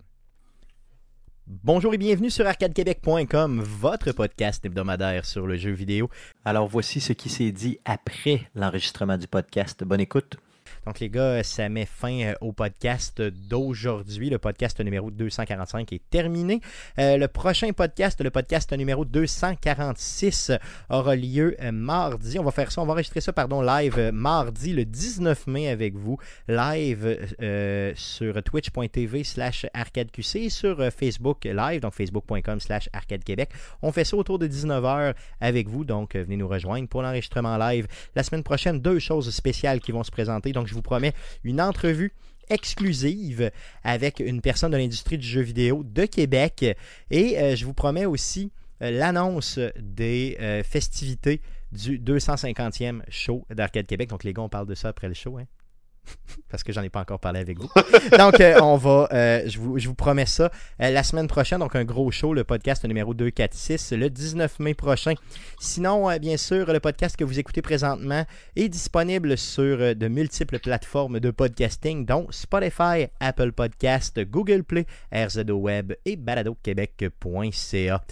Bonjour 1.47 1.95
et 1.95 1.99
bienvenue 1.99 2.29
sur 2.29 2.47
arcadequebec.com, 2.47 3.63
votre 3.63 4.13
podcast 4.13 4.65
hebdomadaire 4.65 5.25
sur 5.25 5.47
le 5.47 5.57
jeu 5.57 5.71
vidéo. 5.71 6.11
Alors 6.45 6.67
voici 6.67 7.01
ce 7.01 7.13
qui 7.13 7.29
s'est 7.29 7.53
dit 7.53 7.79
après 7.85 8.51
l'enregistrement 8.55 9.17
du 9.17 9.29
podcast. 9.29 9.83
Bonne 9.85 10.01
écoute. 10.01 10.37
Donc 10.87 11.01
les 11.01 11.11
gars, 11.11 11.43
ça 11.43 11.69
met 11.69 11.85
fin 11.85 12.21
euh, 12.21 12.35
au 12.41 12.53
podcast 12.53 13.21
d'aujourd'hui. 13.21 14.31
Le 14.31 14.39
podcast 14.39 14.79
numéro 14.81 15.11
245 15.11 15.93
est 15.93 16.03
terminé. 16.11 16.61
Euh, 17.01 17.17
le 17.17 17.27
prochain 17.27 17.73
podcast, 17.73 18.23
le 18.23 18.31
podcast 18.31 18.73
numéro 18.73 19.05
246, 19.05 20.53
aura 20.89 21.17
lieu 21.17 21.57
euh, 21.61 21.73
mardi. 21.73 22.39
On 22.39 22.45
va 22.45 22.53
faire 22.53 22.71
ça, 22.71 22.83
on 22.83 22.87
va 22.87 22.93
enregistrer 22.93 23.21
ça, 23.21 23.33
pardon, 23.33 23.63
live 23.63 24.11
mardi 24.13 24.73
le 24.73 24.85
19 24.85 25.49
mai 25.49 25.69
avec 25.69 25.97
vous, 25.97 26.19
live 26.47 27.19
sur 27.97 28.41
twitch.tv 28.45 29.25
slash 29.25 29.67
arcadeqc 29.75 30.37
et 30.37 30.51
sur 30.51 30.79
Facebook 30.93 31.45
live, 31.45 31.81
donc 31.81 31.95
facebook.com 31.95 32.61
slash 32.61 32.89
arcadequebec. 32.93 33.51
On 33.83 33.91
fait 33.91 34.05
ça 34.05 34.17
autour 34.17 34.39
de 34.39 34.47
19h 34.47 35.15
avec 35.41 35.69
vous, 35.69 35.85
donc 35.85 36.15
venez 36.15 36.37
nous 36.37 36.47
rejoindre 36.47 36.89
pour 36.89 37.03
l'enregistrement 37.03 37.57
live. 37.57 37.89
La 38.15 38.23
semaine 38.23 38.45
prochaine, 38.45 38.81
deux 38.81 39.01
choses 39.01 39.35
spéciales 39.35 39.81
qui 39.81 39.91
vont 39.91 40.05
se 40.05 40.13
présenter. 40.13 40.53
Donc, 40.53 40.69
vous 40.77 40.83
promets 40.83 41.13
une 41.43 41.61
entrevue 41.61 42.13
exclusive 42.49 43.51
avec 43.83 44.21
une 44.21 44.41
personne 44.41 44.71
de 44.71 44.77
l'industrie 44.77 45.19
du 45.19 45.27
jeu 45.27 45.41
vidéo 45.41 45.83
de 45.85 46.05
Québec. 46.05 46.65
Et 47.11 47.39
euh, 47.39 47.57
je 47.57 47.65
vous 47.65 47.75
promets 47.75 48.07
aussi 48.07 48.53
euh, 48.83 48.91
l'annonce 48.91 49.59
des 49.79 50.37
euh, 50.41 50.63
festivités 50.63 51.41
du 51.73 51.99
250e 51.99 53.03
show 53.09 53.45
d'Arcade 53.51 53.87
Québec. 53.87 54.09
Donc, 54.09 54.25
les 54.25 54.33
gars, 54.33 54.43
on 54.43 54.49
parle 54.49 54.67
de 54.67 54.75
ça 54.75 54.89
après 54.89 55.09
le 55.09 55.15
show. 55.15 55.39
Hein? 55.39 55.47
Parce 56.49 56.63
que 56.63 56.73
j'en 56.73 56.83
ai 56.83 56.91
pas 56.91 57.01
encore 57.01 57.19
parlé 57.19 57.41
avec 57.41 57.59
vous. 57.59 57.69
Donc, 58.19 58.41
euh, 58.41 58.61
on 58.63 58.77
va, 58.77 59.09
euh, 59.13 59.43
je, 59.47 59.59
vous, 59.59 59.95
promets 59.95 60.27
ça 60.27 60.51
euh, 60.81 60.91
la 60.91 61.03
semaine 61.03 61.27
prochaine. 61.27 61.59
Donc, 61.59 61.75
un 61.75 61.85
gros 61.85 62.11
show, 62.11 62.35
le 62.35 62.45
podcast 62.45 62.85
numéro 62.85 63.15
246, 63.15 63.93
le 63.93 64.11
19 64.11 64.61
mai 64.61 64.75
prochain. 64.75 65.15
Sinon, 65.59 66.17
bien 66.19 66.37
sûr, 66.37 66.73
le 66.73 66.81
podcast 66.81 67.17
que 67.17 67.25
vous 67.25 67.39
écoutez 67.39 67.63
présentement 67.63 68.25
est 68.55 68.69
disponible 68.69 69.37
sur 69.37 69.97
de 69.97 70.09
multiples 70.09 70.59
plateformes 70.59 71.21
de 71.21 71.31
podcasting, 71.31 72.07
dont 72.07 72.27
Spotify, 72.31 73.07
Apple 73.21 73.53
Podcast, 73.53 74.21
Google 74.21 74.63
Play, 74.63 74.87
RZO 75.13 75.55
Web 75.55 75.95
et 76.05 76.17
baladoquebec.ca. 76.17 78.03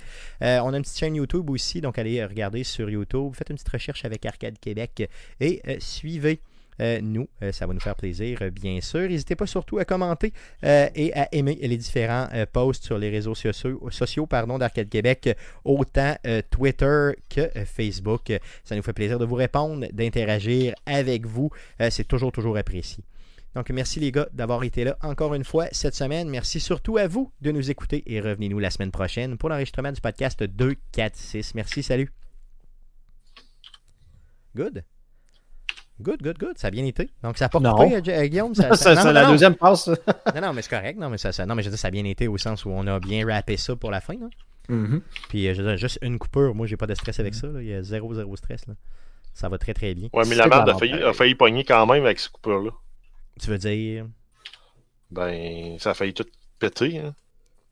On 0.41 0.73
a 0.73 0.77
une 0.77 0.83
petite 0.83 0.99
chaîne 0.99 1.15
YouTube 1.15 1.51
aussi, 1.51 1.81
donc 1.81 1.99
allez 1.99 2.25
regarder 2.25 2.65
sur 2.65 2.91
YouTube. 2.91 3.33
Faites 3.35 3.51
une 3.51 3.57
petite 3.57 3.69
recherche 3.69 4.05
avec 4.05 4.27
Arcade 4.27 4.59
Québec 4.59 5.09
et 5.41 5.63
suivez. 5.79 6.41
Euh, 6.81 7.01
nous, 7.01 7.29
euh, 7.43 7.53
ça 7.53 7.67
va 7.67 7.75
nous 7.75 7.81
faire 7.81 7.95
plaisir, 7.95 8.39
euh, 8.43 8.51
bien 8.51 8.81
sûr. 8.81 9.09
N'hésitez 9.09 9.37
pas 9.37 9.47
surtout 9.47 9.79
à 9.79 9.85
commenter 9.85 10.33
et 10.63 11.13
à 11.15 11.29
aimer 11.33 11.59
les 11.61 11.77
différents 11.77 12.29
posts 12.53 12.85
sur 12.85 12.99
les 12.99 13.11
réseaux 13.11 13.35
sociaux, 13.35 13.91
sociaux 13.91 14.27
d'Arcade 14.31 14.89
Québec, 14.89 15.37
autant 15.65 16.17
Twitter 16.51 17.11
que 17.29 17.49
Facebook. 17.65 18.33
Ça 18.65 18.77
nous 18.77 18.83
fait 18.83 18.93
plaisir 18.93 19.19
de 19.19 19.25
vous 19.25 19.35
répondre, 19.35 19.87
d'interagir 19.93 20.75
avec 20.87 21.27
vous. 21.27 21.51
C'est 21.91 22.07
toujours, 22.07 22.33
toujours 22.33 22.57
apprécié. 22.57 23.05
Donc, 23.55 23.71
merci 23.71 24.01
les 24.01 24.11
gars 24.11 24.29
d'avoir 24.33 24.65
été 24.65 24.85
là 24.85 24.97
encore 25.03 25.35
une 25.35 25.45
fois 25.45 25.67
cette 25.73 25.95
semaine. 25.95 26.29
Merci 26.29 26.61
surtout 26.61 26.97
à 26.97 27.07
vous 27.07 27.33
de 27.41 27.53
nous 27.53 27.71
écouter 27.71 28.03
et 28.07 28.21
revenez-nous 28.21 28.59
la 28.59 28.71
semaine 28.71 28.91
prochaine 28.91 29.37
pour 29.37 29.49
l'enregistrement 29.49 29.93
du 29.93 30.01
podcast 30.01 30.43
246. 30.43 31.55
Merci, 31.55 31.83
salut. 31.83 32.11
Good. 34.57 34.85
Good, 36.01 36.23
good, 36.23 36.39
good. 36.39 36.59
Ça 36.59 36.69
a 36.69 36.71
bien 36.71 36.85
été. 36.85 37.09
Donc, 37.23 37.39
ça 37.39 37.45
n'a 37.45 37.49
pas 37.51 37.61
Non. 37.61 37.75
coupé, 37.77 37.95
euh, 37.97 38.01
euh, 38.09 38.27
Guillaume? 38.27 38.55
Ça, 38.55 38.69
Ça, 38.75 38.77
ça- 38.77 38.95
non, 38.95 39.01
c'est 39.03 39.07
non, 39.09 39.13
la 39.13 39.23
non. 39.25 39.31
deuxième 39.31 39.55
passe. 39.55 39.89
Non, 39.89 40.41
non, 40.43 40.53
mais 40.53 40.63
c'est 40.63 40.71
correct. 40.71 40.99
Non, 40.99 41.09
mais 41.09 41.19
ça, 41.19 41.31
ça- 41.33 41.47
non, 41.47 41.55
mais 41.55 41.63
je 41.63 41.69
dire, 41.71 41.79
ça 41.79 41.89
a 41.89 41.91
bien 41.93 42.05
été 42.05 42.27
au 42.29 42.37
sens 42.37 42.65
où 42.65 42.71
on 42.71 42.87
a 42.87 42.99
bien 42.99 43.27
rappé 43.27 43.57
ça 43.57 43.77
pour 43.77 43.91
la 43.91 44.01
fin. 44.01 44.15
là. 44.15 44.27
Mhm. 44.69 45.03
Puis, 45.29 45.47
euh, 45.47 45.55
je 45.55 45.63
dire, 45.63 45.77
juste 45.77 45.99
une 46.03 46.19
coupure. 46.19 46.55
Moi, 46.55 46.67
j'ai 46.67 46.77
pas 46.77 46.87
de 46.87 46.95
stress 46.95 47.21
avec 47.21 47.35
ça. 47.35 47.47
là. 47.47 47.61
Il 47.63 47.69
y 47.69 47.75
a 47.75 47.83
zéro, 47.83 48.13
zéro 48.15 48.35
stress. 48.37 48.67
Là. 48.67 48.75
Ça 49.35 49.49
va 49.49 49.59
très 49.59 49.75
très 49.75 49.95
bien. 49.95 50.09
Ouais, 50.13 50.25
mais 50.25 50.35
C'est 50.35 50.35
la 50.37 50.45
de 50.45 50.49
merde 50.51 50.69
a 50.71 50.75
failli, 50.79 51.03
a 51.03 51.13
failli 51.13 51.35
pogner 51.35 51.65
quand 51.65 51.87
même 51.87 52.05
avec 52.05 52.19
ces 52.19 52.29
coupures-là. 52.31 52.71
Tu 53.41 53.51
veux 53.51 53.59
dire? 53.59 54.07
Ben, 55.11 55.77
ça 55.79 55.91
a 55.91 55.95
failli 55.95 56.15
tout 56.15 56.27
péter. 56.59 56.99
Hein. 56.99 57.15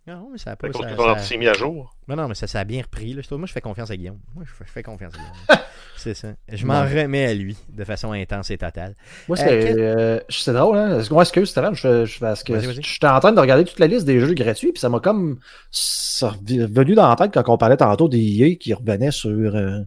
Non, 0.05 0.31
mais 0.33 0.39
ça 0.39 0.51
a 0.53 0.57
pas. 0.57 0.67
Ça, 0.73 0.81
ça- 1.29 1.37
mis 1.37 1.47
à 1.47 1.53
jour. 1.53 1.95
Non, 2.09 2.17
non, 2.17 2.27
mais 2.27 2.35
ça, 2.35 2.49
ça 2.49 2.59
a 2.61 2.65
bien 2.65 2.83
repris. 2.83 3.13
Là. 3.15 3.23
Moi, 3.31 3.47
je 3.47 3.53
fais 3.53 3.61
confiance 3.61 3.89
à 3.91 3.97
Guillaume. 3.97 4.19
Moi, 4.35 4.45
je 4.45 4.65
fais, 4.65 4.83
confiance 4.83 5.15
à 5.15 5.19
Guillaume. 5.19 5.33
c'est 5.97 6.15
ça. 6.15 6.33
Je 6.49 6.67
m'en 6.67 6.83
Ouais. 6.83 7.03
remets 7.05 7.27
à 7.27 7.35
lui 7.35 7.57
de 7.69 7.85
façon 7.85 8.11
intense 8.11 8.51
et 8.51 8.59
totale. 8.59 8.97
Moi, 9.29 9.39
Euh, 9.39 9.43
c'est 9.45 9.49
quel- 9.69 9.79
euh, 9.81 10.21
c'est 10.29 10.53
drôle, 10.53 10.77
hein? 10.77 10.99
Est-ce- 10.99 11.13
Moi, 11.13 11.23
excuse, 11.23 11.51
Stéphane, 11.51 11.77
je, 11.77 12.05
je, 12.05 12.19
parce 12.19 12.43
que 12.43 12.59
j'étais 12.83 13.07
en 13.07 13.21
train 13.21 13.31
de 13.31 13.39
regarder 13.39 13.65
toute 13.65 13.79
la 13.79 13.87
liste 13.87 14.05
des 14.05 14.19
jeux 14.19 14.35
gratuits, 14.35 14.73
puis 14.73 14.81
ça 14.81 14.89
m'a 14.89 14.99
comme 14.99 15.39
ça 15.71 16.31
revenu 16.31 16.95
dans 16.97 17.09
la 17.09 17.15
tête 17.15 17.33
quand 17.33 17.49
on 17.49 17.57
parlait 17.57 17.77
tantôt 17.77 18.09
des 18.09 18.19
EA 18.19 18.57
qui 18.57 18.75
revenaient 18.75 19.13
sur, 19.13 19.31
euh, 19.55 19.79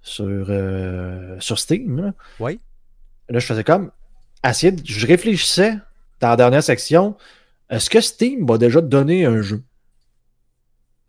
sur, 0.00 0.46
euh, 0.48 1.36
sur 1.40 1.58
Steam. 1.58 2.00
Là. 2.00 2.12
Oui. 2.38 2.60
Là, 3.28 3.40
je 3.40 3.46
faisais 3.46 3.64
comme. 3.64 3.90
essayer 4.48 4.70
de- 4.70 4.82
je 4.86 5.06
réfléchissais 5.08 5.74
dans 6.20 6.28
la 6.28 6.36
dernière 6.36 6.62
section. 6.62 7.16
Est-ce 7.70 7.90
que 7.90 8.00
Steam 8.00 8.46
m'a 8.46 8.58
déjà 8.58 8.80
donné 8.80 9.24
un 9.26 9.42
jeu? 9.42 9.62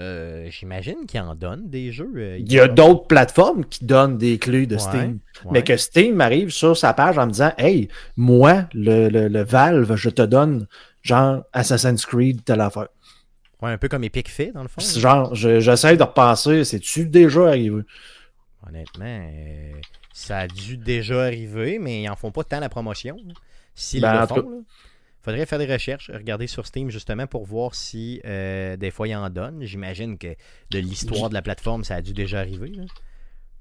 Euh, 0.01 0.49
J'imagine 0.49 1.05
qu'il 1.07 1.19
en 1.19 1.35
donne 1.35 1.69
des 1.69 1.91
jeux. 1.91 2.11
euh, 2.15 2.37
Il 2.39 2.51
y 2.51 2.59
a 2.59 2.67
d'autres 2.69 3.05
plateformes 3.07 3.65
qui 3.65 3.83
donnent 3.85 4.17
des 4.17 4.37
clés 4.37 4.65
de 4.65 4.75
Ouais, 4.75 4.81
Steam. 4.81 5.19
ouais. 5.45 5.51
Mais 5.51 5.63
que 5.63 5.75
Steam 5.75 6.21
arrive 6.21 6.51
sur 6.51 6.77
sa 6.77 6.93
page 6.93 7.17
en 7.17 7.25
me 7.27 7.31
disant 7.31 7.51
Hey, 7.57 7.89
moi, 8.15 8.65
le, 8.73 9.09
le, 9.09 9.27
le 9.27 9.43
Valve, 9.43 9.95
je 9.95 10.09
te 10.09 10.21
donne 10.21 10.67
genre 11.01 11.43
Assassin's 11.51 12.05
Creed, 12.05 12.43
telle 12.45 12.61
affaire. 12.61 12.87
Ouais, 13.61 13.71
un 13.71 13.77
peu 13.77 13.89
comme 13.89 14.05
Epic 14.05 14.29
fait, 14.29 14.51
dans 14.53 14.61
le 14.61 14.69
fond. 14.69 14.79
Genre, 14.79 15.35
je- 15.35 15.59
j'essaie 15.59 15.97
de 15.97 16.03
repenser, 16.03 16.63
c'est-tu 16.63 17.05
déjà 17.05 17.47
arrivé? 17.49 17.81
Honnêtement, 18.65 19.05
euh, 19.33 19.73
ça 20.13 20.39
a 20.39 20.47
dû 20.47 20.77
déjà 20.77 21.23
arriver, 21.23 21.77
mais 21.77 22.03
ils 22.03 22.09
en 22.09 22.15
font 22.15 22.31
pas 22.31 22.45
tant 22.45 22.61
la 22.61 22.69
promotion. 22.69 23.17
là. 23.27 23.33
S'ils 23.75 24.01
Ben, 24.01 24.21
le 24.21 24.27
font. 24.27 24.63
Faudrait 25.21 25.45
faire 25.45 25.59
des 25.59 25.65
recherches, 25.71 26.09
regarder 26.13 26.47
sur 26.47 26.65
Steam 26.65 26.89
justement 26.89 27.27
pour 27.27 27.45
voir 27.45 27.75
si 27.75 28.21
euh, 28.25 28.77
des 28.77 28.91
fois 28.91 29.07
ils 29.07 29.15
en 29.15 29.29
donnent. 29.29 29.63
J'imagine 29.63 30.17
que 30.17 30.35
de 30.71 30.79
l'histoire 30.79 31.29
de 31.29 31.33
la 31.33 31.41
plateforme, 31.41 31.83
ça 31.83 31.95
a 31.95 32.01
dû 32.01 32.13
déjà 32.13 32.39
arriver. 32.39 32.69
là. 32.69 32.83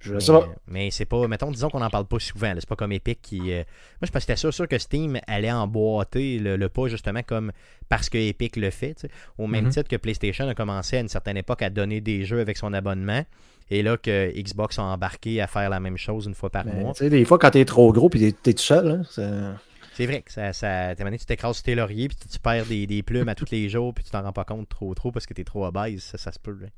Je 0.00 0.14
Mais, 0.14 0.20
sais 0.20 0.30
pas. 0.30 0.48
mais 0.68 0.90
c'est 0.92 1.06
pas, 1.06 1.26
mettons, 1.26 1.50
disons 1.50 1.70
qu'on 1.70 1.80
n'en 1.80 1.90
parle 1.90 2.06
pas 2.06 2.20
souvent. 2.20 2.52
C'est 2.56 2.68
pas 2.68 2.76
comme 2.76 2.92
Epic 2.92 3.20
qui. 3.20 3.52
euh, 3.52 3.64
Moi, 4.00 4.06
je 4.06 4.12
pense 4.12 4.24
que 4.24 4.36
sûr, 4.36 4.54
sûr 4.54 4.68
que 4.68 4.78
Steam 4.78 5.18
allait 5.26 5.50
emboîter 5.50 6.38
le, 6.38 6.56
le 6.56 6.68
pas 6.68 6.86
justement 6.86 7.22
comme 7.24 7.50
parce 7.88 8.08
que 8.08 8.16
Epic 8.16 8.54
le 8.54 8.70
fait. 8.70 9.08
Au 9.38 9.48
même 9.48 9.64
Mhm. 9.64 9.70
titre 9.72 9.88
que 9.88 9.96
PlayStation 9.96 10.46
a 10.48 10.54
commencé 10.54 10.98
à 10.98 11.00
une 11.00 11.08
certaine 11.08 11.36
époque 11.36 11.62
à 11.62 11.70
donner 11.70 12.00
des 12.00 12.24
jeux 12.24 12.38
avec 12.38 12.56
son 12.56 12.72
abonnement. 12.74 13.24
Et 13.70 13.82
là 13.82 13.96
que 13.96 14.32
Xbox 14.40 14.78
a 14.78 14.84
embarqué 14.84 15.40
à 15.40 15.48
faire 15.48 15.68
la 15.68 15.80
même 15.80 15.96
chose 15.98 16.26
une 16.26 16.34
fois 16.34 16.48
par 16.50 16.64
Mais, 16.64 16.74
mois. 16.74 16.92
tu 16.92 17.00
sais, 17.00 17.10
des 17.10 17.24
fois, 17.24 17.38
quand 17.40 17.50
t'es 17.50 17.64
trop 17.64 17.92
gros 17.92 18.08
puis 18.08 18.20
t'es, 18.20 18.30
t'es 18.32 18.52
tout 18.54 18.62
seul, 18.62 19.04
hein, 19.18 19.56
c'est- 19.98 20.06
vrai 20.06 20.22
que 20.22 20.32
ça, 20.32 20.52
ça 20.52 20.94
donné, 20.94 21.18
tu 21.18 21.26
t'écrases 21.26 21.56
sur 21.56 21.62
tes 21.64 21.74
lauriers 21.74 22.08
puis 22.08 22.16
tu, 22.16 22.28
tu 22.28 22.38
perds 22.38 22.66
des, 22.66 22.86
des 22.86 23.02
plumes 23.02 23.28
à 23.28 23.34
tous 23.34 23.50
les 23.50 23.68
jours 23.68 23.92
puis 23.94 24.04
tu 24.04 24.10
t'en 24.10 24.22
rends 24.22 24.32
pas 24.32 24.44
compte 24.44 24.68
trop 24.68 24.94
trop 24.94 25.12
parce 25.12 25.26
que 25.26 25.34
t'es 25.34 25.44
trop 25.44 25.66
obèse. 25.66 26.02
Ça, 26.02 26.18
ça 26.18 26.32
se 26.32 26.38
peut. 26.38 26.58
hein. 26.64 26.68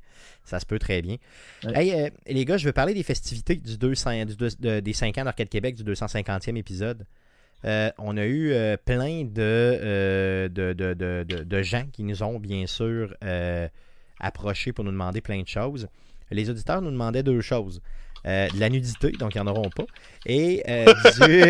Ça 0.43 0.59
se 0.59 0.65
peut 0.65 0.79
très 0.79 1.01
bien. 1.01 1.17
Ouais. 1.63 1.71
Hey, 1.87 1.93
euh, 1.93 2.09
les 2.27 2.45
gars, 2.45 2.57
je 2.57 2.65
veux 2.65 2.73
parler 2.73 2.93
des 2.93 3.03
festivités 3.03 3.55
du 3.55 3.77
200, 3.77 4.25
du 4.25 4.35
deux- 4.35 4.49
de- 4.59 4.79
des 4.79 4.93
5 4.93 5.17
ans 5.17 5.23
d'Arcade 5.25 5.49
Québec 5.49 5.75
du 5.75 5.83
250e 5.83 6.57
épisode. 6.57 7.05
Euh, 7.63 7.91
on 7.99 8.17
a 8.17 8.25
eu 8.25 8.51
euh, 8.53 8.75
plein 8.83 9.23
de, 9.23 10.47
de, 10.51 10.73
de, 10.73 11.43
de- 11.43 11.61
gens 11.61 11.85
qui 11.93 12.03
nous 12.03 12.23
ont 12.23 12.39
bien 12.39 12.65
sûr 12.65 13.15
approchés 14.19 14.73
pour 14.73 14.83
nous 14.83 14.91
demander 14.91 15.21
plein 15.21 15.41
de 15.41 15.47
choses. 15.47 15.87
Les 16.31 16.49
auditeurs 16.49 16.81
nous 16.81 16.91
demandaient 16.91 17.23
deux 17.23 17.41
choses. 17.41 17.81
Euh, 18.27 18.47
de 18.49 18.59
la 18.59 18.69
nudité, 18.69 19.09
donc 19.13 19.33
ils 19.33 19.41
n'en 19.41 19.47
auront 19.51 19.71
pas, 19.71 19.85
et, 20.27 20.61
euh, 20.69 20.85
du, 21.25 21.33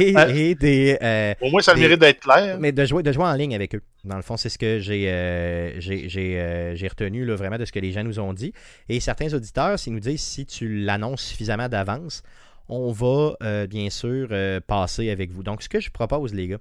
et, 0.00 0.50
et 0.50 0.54
des, 0.54 0.96
euh, 1.02 1.34
Au 1.40 1.50
moins, 1.50 1.60
ça 1.62 1.74
Des- 1.74 1.80
mérite 1.80 1.98
d'être 1.98 2.20
clair. 2.20 2.58
mais 2.60 2.70
de 2.70 2.84
jouer, 2.84 3.02
de 3.02 3.10
jouer 3.10 3.24
en 3.24 3.34
ligne 3.34 3.56
avec 3.56 3.74
eux. 3.74 3.82
Dans 4.04 4.14
le 4.14 4.22
fond, 4.22 4.36
c'est 4.36 4.50
ce 4.50 4.56
que 4.56 4.78
j'ai 4.78 5.10
retenu 6.88 7.24
là, 7.24 7.34
vraiment 7.34 7.58
de 7.58 7.64
ce 7.64 7.72
que 7.72 7.80
les 7.80 7.90
gens 7.90 8.04
nous 8.04 8.20
ont 8.20 8.32
dit. 8.32 8.52
Et 8.88 9.00
certains 9.00 9.34
auditeurs, 9.34 9.80
s'ils 9.80 9.92
nous 9.92 9.98
disent 10.00 10.22
si 10.22 10.46
tu 10.46 10.68
l'annonces 10.84 11.22
suffisamment 11.22 11.68
d'avance, 11.68 12.22
on 12.68 12.92
va 12.92 13.34
bien 13.66 13.90
sûr 13.90 14.28
passer 14.68 15.10
avec 15.10 15.32
vous. 15.32 15.42
Donc, 15.42 15.60
ce 15.62 15.68
que 15.68 15.80
je 15.80 15.90
propose, 15.90 16.32
les 16.34 16.46
gars, 16.46 16.58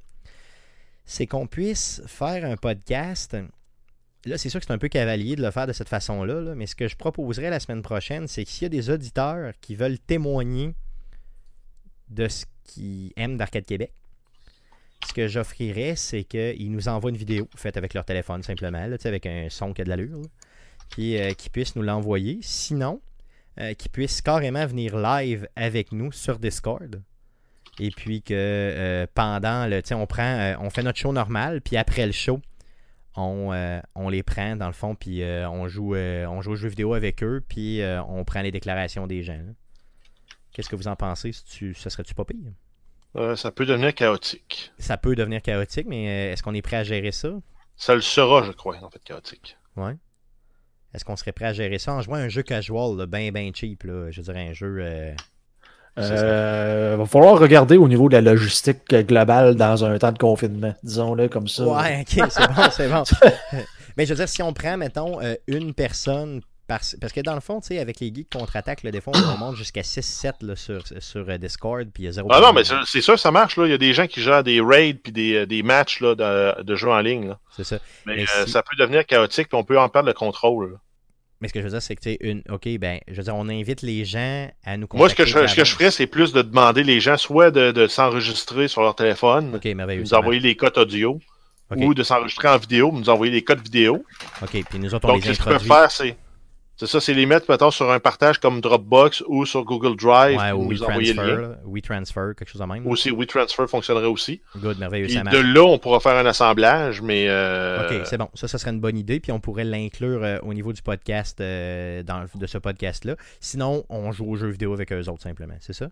c'est 1.06 1.28
qu'on 1.28 1.46
puisse 1.46 2.02
faire 2.08 2.46
un 2.46 2.58
podcast. 2.58 3.38
Là, 4.26 4.38
c'est 4.38 4.50
sûr 4.50 4.60
que 4.60 4.66
c'est 4.66 4.74
un 4.74 4.78
peu 4.78 4.90
cavalier 4.90 5.36
de 5.36 5.42
le 5.42 5.52
faire 5.52 5.66
de 5.66 5.74
cette 5.74 5.90
façon-là, 5.90 6.42
là, 6.42 6.56
mais 6.56 6.68
ce 6.68 6.76
que 6.76 6.88
je 6.88 6.96
proposerais 6.96 7.50
la 7.50 7.60
semaine 7.60 7.82
prochaine, 7.82 8.28
c'est 8.28 8.44
que 8.44 8.50
s'il 8.50 8.64
y 8.64 8.66
a 8.66 8.70
des 8.70 8.90
auditeurs 8.90 9.54
qui 9.62 9.76
veulent 9.76 10.00
témoigner 10.00 10.74
de 12.10 12.28
ce 12.28 12.46
qu'ils 12.66 13.14
aiment 13.16 13.38
d'Arcade 13.38 13.66
Québec, 13.66 13.94
ce 15.08 15.14
que 15.14 15.28
j'offrirais, 15.30 15.96
c'est 15.96 16.26
qu'ils 16.26 16.72
nous 16.72 16.90
envoient 16.90 17.12
une 17.12 17.18
vidéo 17.18 17.48
faite 17.56 17.78
avec 17.78 17.94
leur 17.94 18.04
téléphone 18.04 18.44
simplement, 18.44 18.78
avec 18.78 19.26
un 19.26 19.48
son 19.50 19.74
qui 19.74 19.82
a 19.82 19.86
de 19.86 19.90
l'allure, 19.90 20.22
puis 20.90 21.18
euh, 21.18 21.32
qu'ils 21.32 21.52
puissent 21.52 21.78
nous 21.78 21.84
l'envoyer. 21.84 22.40
Sinon, 22.42 23.02
euh, 23.60 23.74
qu'ils 23.74 23.92
puissent 23.92 24.22
carrément 24.22 24.66
venir 24.66 24.98
live 24.98 25.48
avec 25.56 25.92
nous 25.92 26.12
sur 26.12 26.40
Discord. 26.40 27.02
Et 27.80 27.92
puis 27.92 28.22
que 28.22 28.34
euh, 28.34 29.08
pendant 29.14 29.68
le. 29.68 29.82
On 29.92 30.06
prend. 30.06 30.24
euh, 30.24 30.56
on 30.60 30.70
fait 30.70 30.84
notre 30.84 30.98
show 30.98 31.12
normal, 31.12 31.62
puis 31.62 31.78
après 31.78 32.06
le 32.06 32.12
show, 32.12 32.42
on, 33.20 33.54
euh, 33.54 33.80
on 33.96 34.10
les 34.10 34.24
prend 34.24 34.56
dans 34.56 34.68
le 34.68 34.74
fond, 34.74 34.96
puis 34.96 35.24
euh, 35.24 35.50
on, 35.50 35.68
joue, 35.68 35.96
euh, 35.96 36.26
on 36.26 36.42
joue 36.42 36.52
aux 36.52 36.56
jeux 36.56 36.70
vidéo 36.70 36.94
avec 36.94 37.24
eux, 37.24 37.44
puis 37.48 37.82
on 38.08 38.24
prend 38.24 38.42
les 38.42 38.52
déclarations 38.52 39.08
des 39.08 39.24
gens. 39.24 39.40
Qu'est-ce 40.52 40.70
que 40.70 40.76
vous 40.76 40.88
en 40.88 40.96
pensez? 40.96 41.32
Si 41.32 41.44
tu, 41.44 41.74
ça 41.74 41.90
serait-tu 41.90 42.14
pas 42.14 42.26
pire? 42.26 43.36
Ça 43.36 43.52
peut 43.52 43.66
devenir 43.66 43.94
chaotique. 43.94 44.72
Ça 44.78 44.98
peut 44.98 45.16
devenir 45.16 45.42
chaotique, 45.42 45.88
mais 45.88 46.32
est-ce 46.32 46.44
qu'on 46.44 46.54
est 46.54 46.62
prêt 46.62 46.78
à 46.78 46.84
gérer 46.84 47.12
ça? 47.12 47.30
Ça 47.76 47.96
le 47.96 48.02
sera, 48.02 48.44
je 48.44 48.52
crois, 48.52 48.78
en 48.82 48.90
fait, 48.90 49.04
chaotique. 49.04 49.58
Ouais. 49.76 49.96
Est-ce 50.94 51.06
qu'on 51.06 51.16
serait 51.16 51.32
prêt 51.32 51.46
à 51.46 51.54
gérer 51.54 51.80
ça 51.80 51.94
en 51.94 52.02
jouant 52.02 52.16
un 52.16 52.30
jeu 52.30 52.44
casual, 52.44 52.98
là, 52.98 53.06
ben 53.06 53.32
ben 53.32 53.54
cheap, 53.54 53.84
là, 53.84 54.12
je 54.12 54.22
dirais 54.22 54.50
un 54.50 54.54
jeu. 54.54 55.14
Euh, 56.00 56.96
va 56.98 57.06
falloir 57.06 57.40
regarder 57.40 57.78
au 57.78 57.88
niveau 57.88 58.10
de 58.10 58.14
la 58.18 58.22
logistique 58.22 58.90
globale 58.90 59.56
dans 59.56 59.84
un 59.86 59.98
temps 59.98 60.12
de 60.12 60.18
confinement, 60.18 60.74
disons-le 60.84 61.28
comme 61.30 61.48
ça. 61.48 61.64
Ouais, 61.66 62.02
ok, 62.08 62.26
c'est 62.30 62.48
bon, 62.48 62.64
c'est 62.72 62.90
bon. 62.90 63.04
Mais 63.98 64.06
je 64.06 64.10
veux 64.14 64.16
dire, 64.18 64.30
si 64.30 64.42
on 64.42 64.54
prend, 64.54 64.78
mettons, 64.78 65.22
euh, 65.22 65.36
une 65.48 65.74
personne, 65.74 66.42
parce, 66.68 66.96
parce 67.02 67.12
que 67.12 67.22
dans 67.22 67.34
le 67.34 67.40
fond, 67.42 67.60
tu 67.60 67.68
sais, 67.70 67.80
avec 67.80 68.00
les 68.00 68.14
geeks 68.14 68.32
contre-attaque, 68.32 68.84
là, 68.84 68.92
des 68.92 69.02
fois, 69.02 69.14
on 69.16 69.38
monte 69.40 69.56
jusqu'à 69.56 69.82
6-7 69.82 70.34
là, 70.42 70.56
sur, 70.56 70.84
sur 71.00 71.28
euh, 71.28 71.38
Discord, 71.38 71.88
puis 71.94 72.04
il 72.04 72.06
y 72.06 72.10
a 72.10 72.12
zéro. 72.12 72.30
Ah 72.32 72.40
non, 72.40 72.54
mais 72.54 72.62
c'est 72.86 73.02
sûr, 73.02 73.18
ça 73.20 73.32
marche. 73.32 73.58
là. 73.58 73.66
Il 73.66 73.72
y 73.72 73.74
a 73.74 73.78
des 73.80 73.92
gens 73.94 74.06
qui 74.08 74.22
gèrent 74.22 74.44
des 74.44 74.62
raids 74.62 74.94
puis 74.94 75.12
des, 75.12 75.34
euh, 75.36 75.46
des 75.46 75.64
matchs 75.64 76.00
là, 76.02 76.16
de, 76.16 76.62
de 76.64 76.76
jeux 76.76 76.90
en 76.92 77.00
ligne. 77.00 77.30
là. 77.30 77.40
C'est 77.58 77.64
ça. 77.64 77.80
Mais, 78.06 78.18
Mais 78.18 78.24
euh, 78.38 78.46
si- 78.46 78.52
ça 78.52 78.62
peut 78.62 78.76
devenir 78.78 79.06
chaotique 79.06 79.50
puis 79.50 79.58
on 79.58 79.64
peut 79.64 79.80
en 79.80 79.90
perdre 79.90 80.08
le 80.08 80.14
contrôle. 80.14 80.74
là. 80.74 80.78
Mais 81.42 81.48
ce 81.48 81.54
que 81.54 81.60
je 81.62 81.66
veux 81.66 81.72
dire, 81.72 81.82
c'est 81.82 81.96
que, 81.96 82.02
tu 82.02 82.18
une. 82.20 82.42
Ok, 82.50 82.68
ben, 82.80 83.00
je 83.08 83.16
veux 83.16 83.24
dire, 83.24 83.36
on 83.36 83.48
invite 83.48 83.82
les 83.82 84.04
gens 84.04 84.50
à 84.66 84.76
nous 84.78 84.88
Moi, 84.94 85.08
ce 85.10 85.16
que, 85.16 85.24
contacter 85.24 85.48
je, 85.48 85.52
ce 85.52 85.56
que 85.56 85.64
je 85.66 85.74
ferais, 85.74 85.92
c'est 85.92 86.08
plus 86.08 86.34
de 86.34 86.42
demander 86.42 86.84
les 86.84 87.00
gens 87.00 87.16
soit 87.18 87.50
de, 87.52 87.72
de 87.72 87.88
s'enregistrer 87.88 88.68
sur 88.68 88.82
leur 88.82 88.96
téléphone, 88.96 89.54
Ok, 89.56 89.66
merveilleux. 89.66 90.02
nous 90.02 90.14
envoyer 90.14 90.42
les 90.42 90.56
codes 90.56 90.78
audio, 90.78 91.20
ou 91.78 91.94
de 91.94 92.04
s'enregistrer 92.04 92.48
en 92.50 92.58
vidéo, 92.58 92.92
nous 92.92 93.10
envoyer 93.10 93.32
les 93.32 93.44
codes 93.44 93.62
vidéo. 93.62 94.04
ok, 94.42 94.64
puis 94.70 94.80
nous 94.80 94.94
autres, 94.94 95.08
on 95.08 95.14
Donc, 95.14 95.24
les 95.26 95.34
ce 95.34 95.38
qu'ils 95.38 95.46
peuvent 95.46 95.54
introduit. 95.56 95.70
faire, 95.70 95.92
c'est. 95.92 96.18
C'est 96.80 96.88
ça, 96.88 97.02
c'est 97.02 97.14
les 97.14 97.26
mettre, 97.26 97.52
mettons, 97.52 97.72
sur 97.72 97.92
un 97.92 98.00
partage 98.00 98.38
comme 98.40 98.62
Dropbox 98.62 99.22
ou 99.28 99.46
sur 99.46 99.66
Google 99.66 99.98
Drive, 99.98 100.40
Ouais, 100.40 100.54
ou 100.54 100.70
WeTransfer, 100.70 101.56
WeTransfer, 101.66 102.36
quelque 102.38 102.48
chose 102.50 102.62
de 102.62 102.66
même. 102.66 102.88
Ou 102.88 102.92
aussi 102.92 103.12
WeTransfer 103.12 103.68
fonctionnerait 103.68 104.06
aussi. 104.06 104.40
Good, 104.56 104.80
merveilleux, 104.80 105.08
Puis 105.08 105.16
ça 105.16 105.24
de 105.24 105.40
là, 105.40 105.62
on 105.64 105.78
pourra 105.78 106.00
faire 106.00 106.16
un 106.16 106.26
assemblage, 106.26 107.02
mais. 107.02 107.26
euh, 107.28 107.86
Ok, 107.86 108.06
c'est 108.06 108.18
bon. 108.18 108.30
Ça, 108.34 108.48
ça 108.48 108.58
serait 108.58 108.72
une 108.72 108.80
bonne 108.80 108.98
idée. 108.98 109.20
Puis 109.20 109.34
on 109.34 109.42
pourrait 109.42 109.66
l'inclure 109.66 110.24
euh, 110.24 110.38
au 110.42 110.54
niveau 110.54 110.72
du 110.72 110.82
podcast, 110.82 111.42
euh, 111.42 112.02
dans, 112.04 112.26
de 112.34 112.48
ce 112.48 112.58
podcast-là. 112.58 113.18
Sinon, 113.42 113.84
on 113.90 114.14
joue 114.14 114.26
aux 114.32 114.38
jeux 114.38 114.48
vidéo 114.48 114.74
avec 114.74 114.94
eux 114.94 115.04
autres, 115.10 115.24
simplement. 115.24 115.56
C'est 115.60 115.74
ça? 115.74 115.90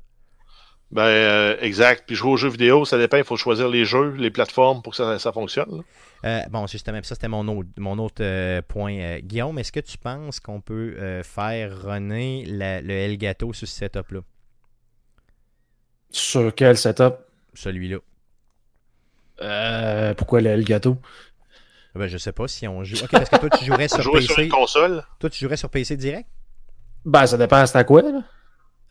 Ben, 0.92 1.02
euh, 1.04 1.58
exact. 1.60 2.04
Puis 2.08 2.16
jouer 2.16 2.32
aux 2.32 2.38
jeux 2.38 2.50
vidéo, 2.50 2.86
ça 2.86 2.98
dépend, 2.98 3.18
il 3.18 3.24
faut 3.26 3.36
choisir 3.36 3.68
les 3.68 3.84
jeux, 3.84 4.12
les 4.12 4.32
plateformes 4.32 4.82
pour 4.82 4.92
que 4.92 4.98
ça, 4.98 5.20
ça 5.20 5.32
fonctionne. 5.34 5.84
Euh, 6.26 6.40
bon, 6.50 6.66
justement, 6.66 7.00
ça, 7.04 7.16
c'était 7.16 7.28
mon 7.28 7.46
autre, 7.50 7.68
mon 7.78 7.98
autre 8.00 8.22
euh, 8.24 8.62
point. 8.68 8.94
Euh, 8.98 9.20
Guillaume, 9.20 9.60
est-ce 9.60 9.72
que 9.72 9.82
tu 9.82 9.98
penses 9.98 10.40
qu'on 10.40 10.62
peut 10.62 10.96
euh, 10.98 11.24
faire 11.24 11.84
runner 11.84 12.46
la- 12.46 12.82
le 12.82 12.92
Elgato 12.94 13.52
sur 13.54 13.68
ce 13.68 13.76
setup-là? 13.76 14.22
Sur 16.12 16.56
quel 16.56 16.78
setup? 16.78 17.16
Celui-là. 17.54 17.98
Euh, 19.42 20.14
pourquoi 20.14 20.42
le, 20.42 20.56
le 20.56 20.64
gâteau? 20.64 20.98
Ben, 21.96 22.08
je 22.08 22.18
sais 22.18 22.32
pas 22.32 22.48
si 22.48 22.68
on 22.68 22.84
joue. 22.84 22.96
Ok, 23.04 23.12
parce 23.12 23.30
que 23.30 23.38
toi, 23.38 23.50
tu 23.50 23.66
jouerais 23.66 23.88
sur 23.88 24.02
Jouer 24.04 24.22
sur 24.22 24.36
PC. 24.36 24.44
une 24.46 24.52
console. 24.52 25.04
Toi, 25.20 25.30
tu 25.30 25.40
jouerais 25.40 25.58
sur 25.58 25.70
PC 25.70 25.98
direct? 25.98 26.28
Ben, 27.06 27.26
ça 27.26 27.38
dépend 27.38 27.66
c'est 27.66 27.78
à 27.78 27.84
quoi, 27.84 28.02
là. 28.04 28.22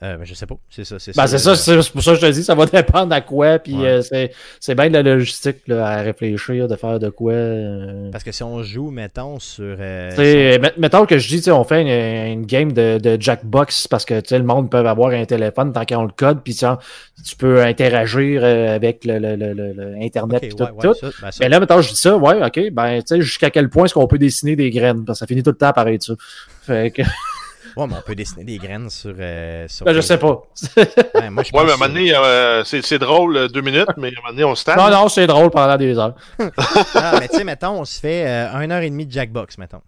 Euh, 0.02 0.18
ben, 0.18 0.24
je 0.24 0.34
sais 0.34 0.44
pas. 0.44 0.56
C'est 0.68 0.84
ça. 0.84 0.96
C'est 0.98 1.16
Ben, 1.16 1.26
c'est 1.26 1.38
ça, 1.38 1.56
c'est 1.56 1.90
pour 1.90 2.02
ça 2.02 2.10
que 2.12 2.16
je 2.20 2.26
te 2.26 2.30
dis, 2.30 2.44
ça 2.44 2.54
va 2.54 2.66
dépendre 2.66 3.14
à 3.14 3.22
quoi, 3.22 3.58
puis 3.58 3.74
Ouais. 3.76 3.88
euh, 3.88 4.02
c'est 4.02 4.30
c'est 4.60 4.74
bien 4.74 4.88
de 4.88 4.92
la 4.92 5.02
logistique 5.02 5.66
là, 5.68 5.86
à 5.86 6.02
réfléchir, 6.02 6.68
de 6.68 6.76
faire 6.76 6.98
de 6.98 7.08
quoi. 7.08 7.32
euh. 7.32 8.10
Parce 8.12 8.22
que 8.22 8.30
si 8.30 8.42
on 8.42 8.62
joue, 8.62 8.90
mettons, 8.90 9.38
sur. 9.38 9.64
euh, 9.80 10.58
met- 10.58 10.74
mettons 10.76 11.06
que 11.06 11.16
je 11.16 11.26
dis, 11.38 11.50
on 11.50 11.64
fait 11.64 11.80
une, 11.80 11.88
une 12.40 12.44
game 12.44 12.72
de, 12.72 12.98
de 12.98 13.16
Jackbox 13.18 13.88
parce 13.88 14.04
que 14.04 14.20
le 14.34 14.42
monde 14.42 14.70
peut 14.70 14.76
avoir 14.86 15.12
un 15.12 15.24
téléphone 15.24 15.72
tant 15.72 15.86
qu'ils 15.86 15.96
ont 15.96 16.04
le 16.04 16.12
code, 16.14 16.42
puis 16.44 16.54
tu 16.54 17.36
peux 17.38 17.62
interagir 17.62 18.42
euh, 18.44 18.74
avec 18.76 19.02
le, 19.06 19.18
le, 19.18 19.34
le, 19.34 19.54
le- 19.54 19.72
le 19.72 19.94
Internet 20.02 20.46
tout. 20.50 20.62
ouais, 20.62 20.70
ouais, 20.72 20.82
tout. 20.82 20.94
ça, 20.94 21.06
ben, 21.22 21.30
ça, 21.30 21.38
Mais 21.40 21.48
là, 21.48 21.58
mettons, 21.58 21.80
je 21.80 21.88
dis 21.88 21.96
ça, 21.96 22.18
ouais, 22.18 22.44
ok, 22.44 22.70
ben, 22.70 22.98
tu 22.98 23.14
sais, 23.16 23.20
jusqu'à 23.22 23.48
quel 23.48 23.70
point 23.70 23.86
est-ce 23.86 23.94
qu'on 23.94 24.06
peut 24.06 24.18
dessiner 24.18 24.56
des 24.56 24.68
graines? 24.70 25.06
Parce 25.06 25.18
que 25.18 25.20
ça 25.20 25.26
finit 25.26 25.42
tout 25.42 25.52
le 25.52 25.56
temps 25.56 25.72
par 25.72 25.88
être 25.88 26.02
ça. 26.02 26.12
Fait 26.66 26.90
que, 26.90 27.00
ouais, 27.76 27.86
mais 27.86 27.94
on 27.96 28.02
peut 28.02 28.14
dessiner 28.14 28.44
des 28.44 28.58
graines 28.58 28.90
sur. 28.90 29.14
euh, 29.18 29.66
sur 29.68 29.84
ben, 29.86 29.94
je 29.94 30.00
sais 30.00 30.18
pas. 30.18 30.42
Ouais, 31.14 31.30
moi, 31.30 31.42
je 31.42 31.50
Ouais, 31.52 31.52
pense 31.52 31.64
mais 31.64 31.70
à 31.70 31.74
un 31.74 31.76
moment 31.76 31.88
donné, 31.88 32.14
euh, 32.14 32.64
c'est 32.64 32.82
c'est 32.82 32.98
drôle 32.98 33.36
euh, 33.36 33.48
deux 33.48 33.60
minutes, 33.60 33.88
mais 33.96 34.08
à 34.08 34.10
un 34.10 34.22
moment 34.22 34.28
donné, 34.30 34.44
on 34.44 34.54
se 34.54 34.64
tape. 34.64 34.76
non, 34.78 34.90
non, 34.90 35.08
c'est 35.08 35.26
drôle 35.26 35.50
pendant 35.50 35.76
des 35.76 35.98
heures. 35.98 36.14
Ah, 36.94 37.16
mais 37.20 37.28
tu 37.28 37.36
sais, 37.36 37.44
mettons, 37.44 37.80
on 37.80 37.84
se 37.84 38.00
fait 38.00 38.26
euh, 38.26 38.54
une 38.62 38.72
heure 38.72 38.82
et 38.82 38.90
demie 38.90 39.06
de 39.06 39.12
Jackbox, 39.12 39.58
mettons. 39.58 39.82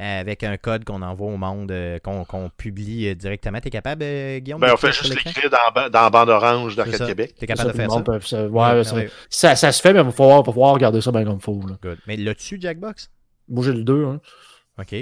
Euh, 0.00 0.20
avec 0.20 0.44
un 0.44 0.56
code 0.56 0.84
qu'on 0.84 1.02
envoie 1.02 1.26
au 1.26 1.36
monde, 1.36 1.72
euh, 1.72 1.98
qu'on 1.98 2.24
qu'on 2.24 2.50
publie 2.56 3.16
directement. 3.16 3.58
T'es 3.60 3.68
capable, 3.70 4.04
euh, 4.04 4.38
Guillaume? 4.38 4.60
Ben, 4.60 4.70
on 4.72 4.76
fait 4.76 4.92
juste 4.92 5.12
l'écrire 5.12 5.50
dans, 5.50 5.88
dans 5.90 6.02
la 6.02 6.08
bande 6.10 6.28
orange 6.28 6.76
d'Arcade. 6.76 7.04
Québec. 7.04 7.34
T'es 7.36 7.46
Ça, 7.48 7.54
capable 7.54 7.72
de 7.72 7.76
faire 7.76 7.90
ça? 7.90 8.36
ça, 8.36 8.46
ouais, 8.46 8.48
Ouais, 8.48 8.84
ça, 8.84 8.92
merveilleux. 8.92 9.10
ça, 9.28 9.56
ça 9.56 9.72
se 9.72 9.82
fait, 9.82 9.92
mais 9.92 9.98
il 9.98 10.04
va 10.06 10.12
falloir, 10.12 10.38
va 10.44 10.52
falloir 10.52 10.72
regarder 10.74 11.00
ça 11.00 11.10
bien 11.10 11.24
comme 11.24 11.40
faut. 11.40 11.60
Là. 11.68 11.74
Good. 11.82 11.98
Mais 12.06 12.16
l'as-tu, 12.16 12.60
Jackbox? 12.60 13.10
Moi, 13.48 13.64
j'ai 13.64 13.72
le 13.72 13.82
2. 13.82 14.04
Hein. 14.04 14.20
OK. 14.80 14.94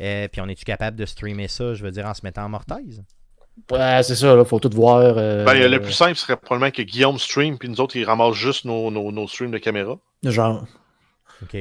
Euh, 0.00 0.28
puis 0.28 0.40
on 0.40 0.48
est-tu 0.48 0.64
capable 0.64 0.96
de 0.96 1.06
streamer 1.06 1.48
ça, 1.48 1.74
je 1.74 1.82
veux 1.82 1.90
dire, 1.90 2.06
en 2.06 2.14
se 2.14 2.20
mettant 2.24 2.44
en 2.44 2.48
mortaise? 2.48 3.02
Ouais, 3.72 4.00
c'est 4.04 4.14
ça, 4.14 4.36
là, 4.36 4.44
faut 4.44 4.60
tout 4.60 4.70
voir. 4.72 5.00
euh, 5.18 5.44
Ben, 5.44 5.68
le 5.68 5.80
plus 5.82 5.92
simple 5.92 6.14
serait 6.14 6.36
probablement 6.36 6.70
que 6.70 6.82
Guillaume 6.82 7.18
stream, 7.18 7.58
puis 7.58 7.68
nous 7.68 7.80
autres, 7.80 7.96
ils 7.96 8.04
ramassent 8.04 8.34
juste 8.36 8.64
nos, 8.64 8.90
nos, 8.90 9.10
nos 9.10 9.26
streams 9.26 9.50
de 9.50 9.58
caméra. 9.58 9.98
Genre, 10.22 10.64
OK. 11.42 11.52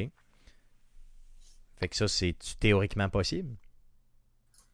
Fait 1.80 1.88
que 1.88 1.96
ça, 1.96 2.08
c'est 2.08 2.36
théoriquement 2.60 3.10
possible? 3.10 3.56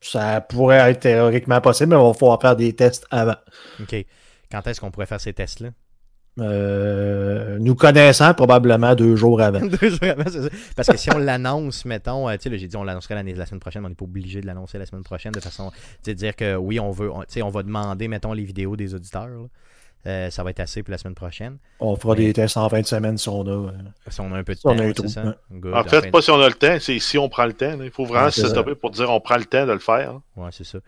ça 0.02 0.42
pourrait 0.42 0.92
être 0.92 1.00
théoriquement 1.00 1.62
possible, 1.62 1.96
mais 1.96 2.02
il 2.02 2.06
va 2.06 2.14
falloir 2.14 2.42
faire 2.42 2.58
des 2.58 2.74
tests 2.76 3.08
avant. 3.10 3.38
OK. 3.80 3.96
Quand 4.52 4.68
est-ce 4.68 4.82
qu'on 4.82 4.92
pourrait 4.92 5.06
faire 5.06 5.22
ces 5.22 5.32
tests-là? 5.34 5.70
Euh, 6.40 7.58
nous 7.60 7.76
connaissant 7.76 8.34
probablement 8.34 8.96
deux 8.96 9.16
jours 9.16 9.40
avant. 9.42 9.60
Deux 9.66 9.90
jours 9.90 10.00
avant, 10.04 10.24
c'est 10.28 10.42
ça. 10.42 10.50
Parce 10.76 10.88
que 10.90 10.98
si 10.98 11.12
on 11.14 11.18
l'annonce, 11.20 11.86
mettons, 11.86 12.28
euh, 12.30 12.34
tu 12.38 12.44
sais, 12.44 12.50
là, 12.50 12.58
j'ai 12.58 12.68
dit 12.68 12.76
on 12.76 12.84
l'annoncerait 12.84 13.16
l'année- 13.16 13.34
la 13.36 13.46
semaine 13.46 13.60
prochaine, 13.60 13.82
mais 13.84 13.88
on 13.88 13.90
n'est 13.90 13.96
pas 13.96 14.06
obligé 14.06 14.42
de 14.42 14.48
l'annoncer 14.48 14.78
la 14.80 14.86
semaine 14.86 15.04
prochaine 15.04 15.32
de 15.32 15.40
façon, 15.40 15.72
tu 15.72 15.78
sais, 16.04 16.16
dire 16.16 16.36
que 16.36 16.56
oui, 16.56 16.80
on 16.80 16.92
veut, 16.92 17.12
on, 17.12 17.20
tu 17.22 17.26
sais, 17.30 17.42
on 17.42 17.50
va 17.50 17.62
demander, 17.64 18.08
mettons, 18.08 18.34
les 18.34 18.44
vidéos 18.44 18.76
des 18.76 18.94
auditeurs. 18.96 19.28
là. 19.28 19.46
Euh, 20.06 20.30
ça 20.30 20.44
va 20.44 20.50
être 20.50 20.60
assez 20.60 20.84
pour 20.84 20.92
la 20.92 20.98
semaine 20.98 21.16
prochaine. 21.16 21.60
On 21.80 21.96
fera 21.96 22.14
des 22.16 22.34
tests 22.34 22.58
en 22.58 22.68
fin 22.68 22.82
de 22.82 22.86
semaine 22.86 23.18
si 23.18 23.30
on 23.30 23.46
a. 23.48 23.50
euh, 23.52 23.72
Si 24.10 24.20
on 24.20 24.34
a 24.34 24.38
un 24.40 24.44
peu 24.44 24.54
de 24.54 24.60
Si 24.60 24.68
on 24.68 24.76
temps, 24.76 25.04
a 25.06 25.08
ça? 25.08 25.36
Good. 25.50 25.74
En 25.74 25.84
fait, 25.86 25.98
Enfin, 26.00 26.10
pas 26.12 26.22
si 26.22 26.30
on 26.32 26.42
a 26.42 26.48
le 26.50 26.54
temps, 26.56 26.76
c'est 26.82 27.00
si 27.00 27.18
on 27.18 27.30
prend 27.30 27.46
le 27.46 27.54
temps. 27.54 27.78
là. 27.78 27.86
Il 27.86 27.92
faut 27.92 28.04
vraiment 28.04 28.30
se 28.30 28.46
setuper 28.46 28.76
pour 28.76 28.90
dire 28.92 29.10
on 29.10 29.22
prend 29.22 29.38
le 29.38 29.46
temps 29.46 29.66
de 29.66 29.72
le 29.72 29.80
faire. 29.80 30.20
Ouais, 30.36 30.50
c'est 30.52 30.66
ça. 30.66 30.80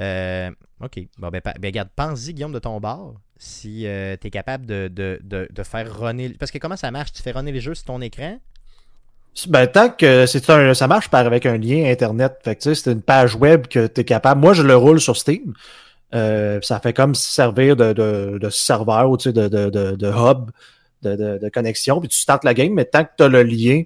Euh, 0.00 0.50
OK. 0.82 1.00
Bon, 1.18 1.28
ben, 1.28 1.42
ben, 1.44 1.52
regarde, 1.62 1.90
pense-y, 1.94 2.32
Guillaume, 2.32 2.52
de 2.54 2.58
ton 2.60 2.80
bord, 2.80 3.16
si 3.42 3.82
tu 3.82 4.26
es 4.26 4.30
capable 4.30 4.66
de, 4.66 4.88
de, 4.88 5.18
de, 5.22 5.62
faire 5.62 5.98
runner. 5.98 6.30
Parce 6.38 6.50
que 6.50 6.58
comment 6.58 6.76
ça 6.76 6.90
marche? 6.90 7.12
Tu 7.12 7.22
fais 7.22 7.32
runner 7.32 7.52
les 7.52 7.60
jeux 7.60 7.74
sur 7.74 7.86
ton 7.86 8.00
écran? 8.00 8.38
Ben, 9.48 9.66
tant 9.66 9.88
que 9.88 10.26
c'est 10.26 10.44
ça 10.44 10.86
marche 10.86 11.08
par 11.08 11.26
avec 11.26 11.46
un 11.46 11.56
lien 11.56 11.90
Internet. 11.90 12.34
Fait 12.44 12.54
que, 12.54 12.74
c'est 12.74 12.92
une 12.92 13.02
page 13.02 13.34
web 13.34 13.66
que 13.66 13.86
tu 13.86 14.02
es 14.02 14.04
capable. 14.04 14.40
Moi, 14.40 14.52
je 14.52 14.62
le 14.62 14.76
roule 14.76 15.00
sur 15.00 15.16
Steam. 15.16 15.54
Euh, 16.14 16.60
ça 16.62 16.78
fait 16.78 16.92
comme 16.92 17.14
servir 17.14 17.74
de, 17.74 18.48
serveur 18.50 19.10
ou 19.10 19.16
de, 19.16 19.30
de, 19.30 19.70
de, 19.70 20.08
hub 20.08 20.50
de 21.02 21.48
connexion. 21.48 21.98
Puis 22.00 22.10
tu 22.10 22.18
startes 22.18 22.44
la 22.44 22.54
game, 22.54 22.72
mais 22.72 22.84
tant 22.84 23.04
que 23.04 23.10
tu 23.16 23.24
as 23.24 23.28
le 23.28 23.42
lien, 23.42 23.82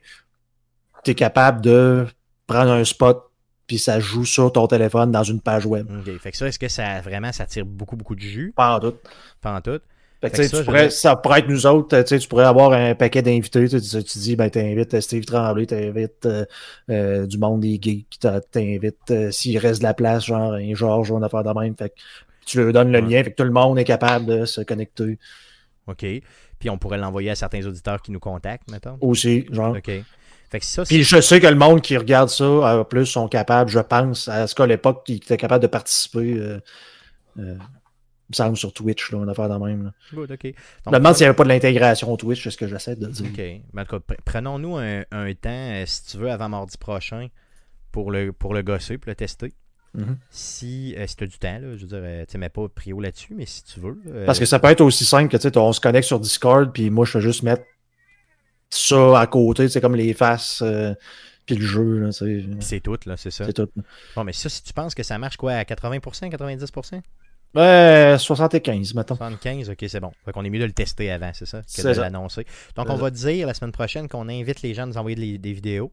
tu 1.04 1.12
es 1.12 1.14
capable 1.14 1.60
de 1.60 2.06
prendre 2.46 2.72
un 2.72 2.84
spot 2.84 3.25
puis 3.66 3.78
ça 3.78 3.98
joue 4.00 4.24
sur 4.24 4.52
ton 4.52 4.66
téléphone 4.66 5.10
dans 5.10 5.22
une 5.22 5.40
page 5.40 5.66
web. 5.66 5.86
OK. 5.90 6.18
Fait 6.18 6.30
que 6.30 6.36
ça, 6.36 6.46
est-ce 6.48 6.58
que 6.58 6.68
ça 6.68 7.00
vraiment 7.00 7.32
ça 7.32 7.46
tire 7.46 7.64
beaucoup, 7.66 7.96
beaucoup 7.96 8.14
de 8.14 8.20
jus? 8.20 8.52
Pas 8.56 8.76
en 8.76 8.78
doute. 8.78 8.98
Pas 9.40 9.54
en 9.56 9.60
tout. 9.60 9.80
Fait 10.20 10.30
que, 10.30 10.36
Fait 10.36 10.48
ça, 10.48 10.58
tu 10.60 10.64
pourrais- 10.64 10.90
ça 10.90 11.14
pourrait 11.16 11.40
être 11.40 11.48
nous 11.48 11.66
autres, 11.66 12.00
tu 12.02 12.08
sais, 12.08 12.18
tu 12.18 12.26
pourrais 12.26 12.46
avoir 12.46 12.72
un 12.72 12.94
paquet 12.94 13.20
d'invités, 13.20 13.68
tu, 13.68 13.78
tu 13.80 14.18
dis, 14.18 14.34
ben, 14.34 14.48
t'invites 14.48 14.98
Steve 15.00 15.26
Tremblay, 15.26 15.66
t'invites 15.66 16.24
euh, 16.24 16.46
euh, 16.90 17.26
du 17.26 17.36
monde 17.36 17.60
des 17.60 17.78
geeks, 17.80 18.18
t'invites, 18.50 19.10
euh, 19.10 19.30
s'il 19.30 19.58
reste 19.58 19.80
de 19.80 19.84
la 19.86 19.92
place, 19.92 20.24
genre 20.24 20.54
un 20.54 20.74
Georges 20.74 21.10
ou 21.10 21.18
une 21.18 21.24
affaire 21.24 21.44
de 21.44 21.60
même, 21.60 21.76
fait 21.76 21.90
que 21.90 21.94
tu 22.46 22.62
leur 22.62 22.72
donnes 22.72 22.92
le 22.92 23.00
lien, 23.00 23.22
fait 23.24 23.32
que 23.32 23.36
tout 23.36 23.44
le 23.44 23.50
monde 23.50 23.78
est 23.78 23.84
capable 23.84 24.24
de 24.24 24.44
se 24.46 24.62
connecter 24.62 25.18
OK. 25.86 26.04
Puis 26.58 26.70
on 26.70 26.78
pourrait 26.78 26.98
l'envoyer 26.98 27.30
à 27.30 27.34
certains 27.34 27.64
auditeurs 27.66 28.00
qui 28.00 28.10
nous 28.10 28.18
contactent, 28.18 28.70
mettons? 28.70 28.96
aussi, 29.02 29.46
genre. 29.52 29.76
OK. 29.76 29.90
Fait 30.50 30.60
que 30.60 30.64
ça, 30.66 30.84
c'est. 30.84 30.94
Puis 30.94 31.02
je 31.04 31.20
sais 31.20 31.40
que 31.40 31.46
le 31.46 31.56
monde 31.56 31.80
qui 31.80 31.96
regarde 31.96 32.28
ça, 32.28 32.46
en 32.46 32.84
plus, 32.84 33.06
sont 33.06 33.28
capables, 33.28 33.70
je 33.70 33.80
pense, 33.80 34.28
à 34.28 34.46
ce 34.46 34.54
qu'à 34.54 34.66
l'époque, 34.66 35.04
qui 35.04 35.14
était 35.14 35.36
capable 35.36 35.62
de 35.62 35.66
participer, 35.68 36.34
euh, 36.34 36.60
euh, 37.38 37.54
il 37.58 38.32
me 38.32 38.34
semble 38.34 38.56
sur 38.56 38.72
Twitch, 38.72 39.12
là, 39.12 39.18
une 39.18 39.28
affaire 39.28 39.48
de 39.48 39.64
même. 39.64 39.84
Là. 39.84 39.90
Good, 40.12 40.32
OK. 40.32 40.40
Je 40.44 40.90
me 40.90 40.96
demande 40.96 41.14
s'il 41.14 41.24
n'y 41.24 41.28
avait 41.28 41.36
pas 41.36 41.44
de 41.44 41.48
l'intégration 41.48 42.16
Twitch, 42.16 42.42
c'est 42.44 42.50
ce 42.50 42.56
que 42.56 42.66
j'essaie 42.66 42.96
de 42.96 43.06
dire. 43.06 43.62
OK. 43.76 44.00
Prenons-nous 44.24 44.76
un, 44.76 45.02
un 45.12 45.32
temps, 45.34 45.48
euh, 45.50 45.84
si 45.86 46.04
tu 46.06 46.16
veux, 46.18 46.30
avant 46.30 46.48
mardi 46.48 46.76
prochain, 46.78 47.28
pour 47.92 48.10
le, 48.10 48.32
pour 48.32 48.52
le 48.54 48.62
gosser, 48.62 48.98
pour 48.98 49.10
le 49.10 49.14
tester. 49.14 49.52
Mhm. 49.94 50.18
Si, 50.28 50.94
euh, 50.98 51.06
si 51.06 51.16
tu 51.16 51.24
as 51.24 51.26
du 51.26 51.38
temps, 51.38 51.58
là, 51.58 51.76
je 51.76 51.82
veux 51.82 51.86
dire, 51.86 52.00
euh, 52.02 52.24
tu 52.28 52.36
mets 52.36 52.50
pas 52.50 52.68
prio 52.68 53.00
là-dessus, 53.00 53.32
mais 53.34 53.46
si 53.46 53.64
tu 53.64 53.80
veux. 53.80 53.98
euh, 54.08 54.26
Parce 54.26 54.38
que 54.38 54.44
ça 54.44 54.58
peut 54.58 54.68
être 54.68 54.82
aussi 54.82 55.04
simple 55.06 55.30
que 55.30 55.36
tu 55.38 55.48
sais, 55.48 55.56
on 55.56 55.72
se 55.72 55.80
connecte 55.80 56.06
sur 56.06 56.20
Discord, 56.20 56.70
puis 56.72 56.90
moi, 56.90 57.04
je 57.06 57.12
fais 57.12 57.20
juste 57.22 57.42
mettre 57.44 57.62
ça 58.70 59.20
à 59.20 59.26
côté, 59.26 59.68
c'est 59.68 59.80
comme 59.80 59.96
les 59.96 60.12
faces, 60.14 60.62
euh, 60.62 60.94
puis 61.46 61.56
le 61.56 61.64
jeu, 61.64 62.10
c'est 62.60 62.80
tout, 62.80 62.98
là, 63.06 63.16
c'est 63.16 63.30
ça. 63.30 63.46
c'est 63.46 63.52
tout. 63.52 63.68
Bon, 64.14 64.24
mais 64.24 64.32
ça, 64.32 64.48
si 64.48 64.62
tu 64.62 64.72
penses 64.72 64.94
que 64.94 65.02
ça 65.02 65.18
marche 65.18 65.36
quoi, 65.36 65.52
à 65.52 65.62
80%, 65.64 66.28
90%? 66.30 67.00
Ouais, 67.54 68.16
75, 68.18 68.94
mettons. 68.94 69.14
75, 69.14 69.70
ok, 69.70 69.84
c'est 69.88 70.00
bon. 70.00 70.10
Fait 70.24 70.32
qu'on 70.32 70.44
est 70.44 70.50
mieux 70.50 70.58
de 70.58 70.64
le 70.66 70.72
tester 70.72 71.10
avant, 71.10 71.30
c'est 71.32 71.46
ça, 71.46 71.58
que 71.60 71.64
C'est 71.68 71.88
de 71.88 71.94
ça. 71.94 72.00
l'annoncer. 72.02 72.44
Donc, 72.74 72.86
on 72.90 72.96
ça. 72.96 73.02
va 73.02 73.10
dire 73.10 73.46
la 73.46 73.54
semaine 73.54 73.72
prochaine 73.72 74.08
qu'on 74.08 74.28
invite 74.28 74.60
les 74.62 74.74
gens 74.74 74.82
à 74.82 74.86
nous 74.86 74.98
envoyer 74.98 75.16
des, 75.16 75.38
des 75.38 75.52
vidéos. 75.52 75.90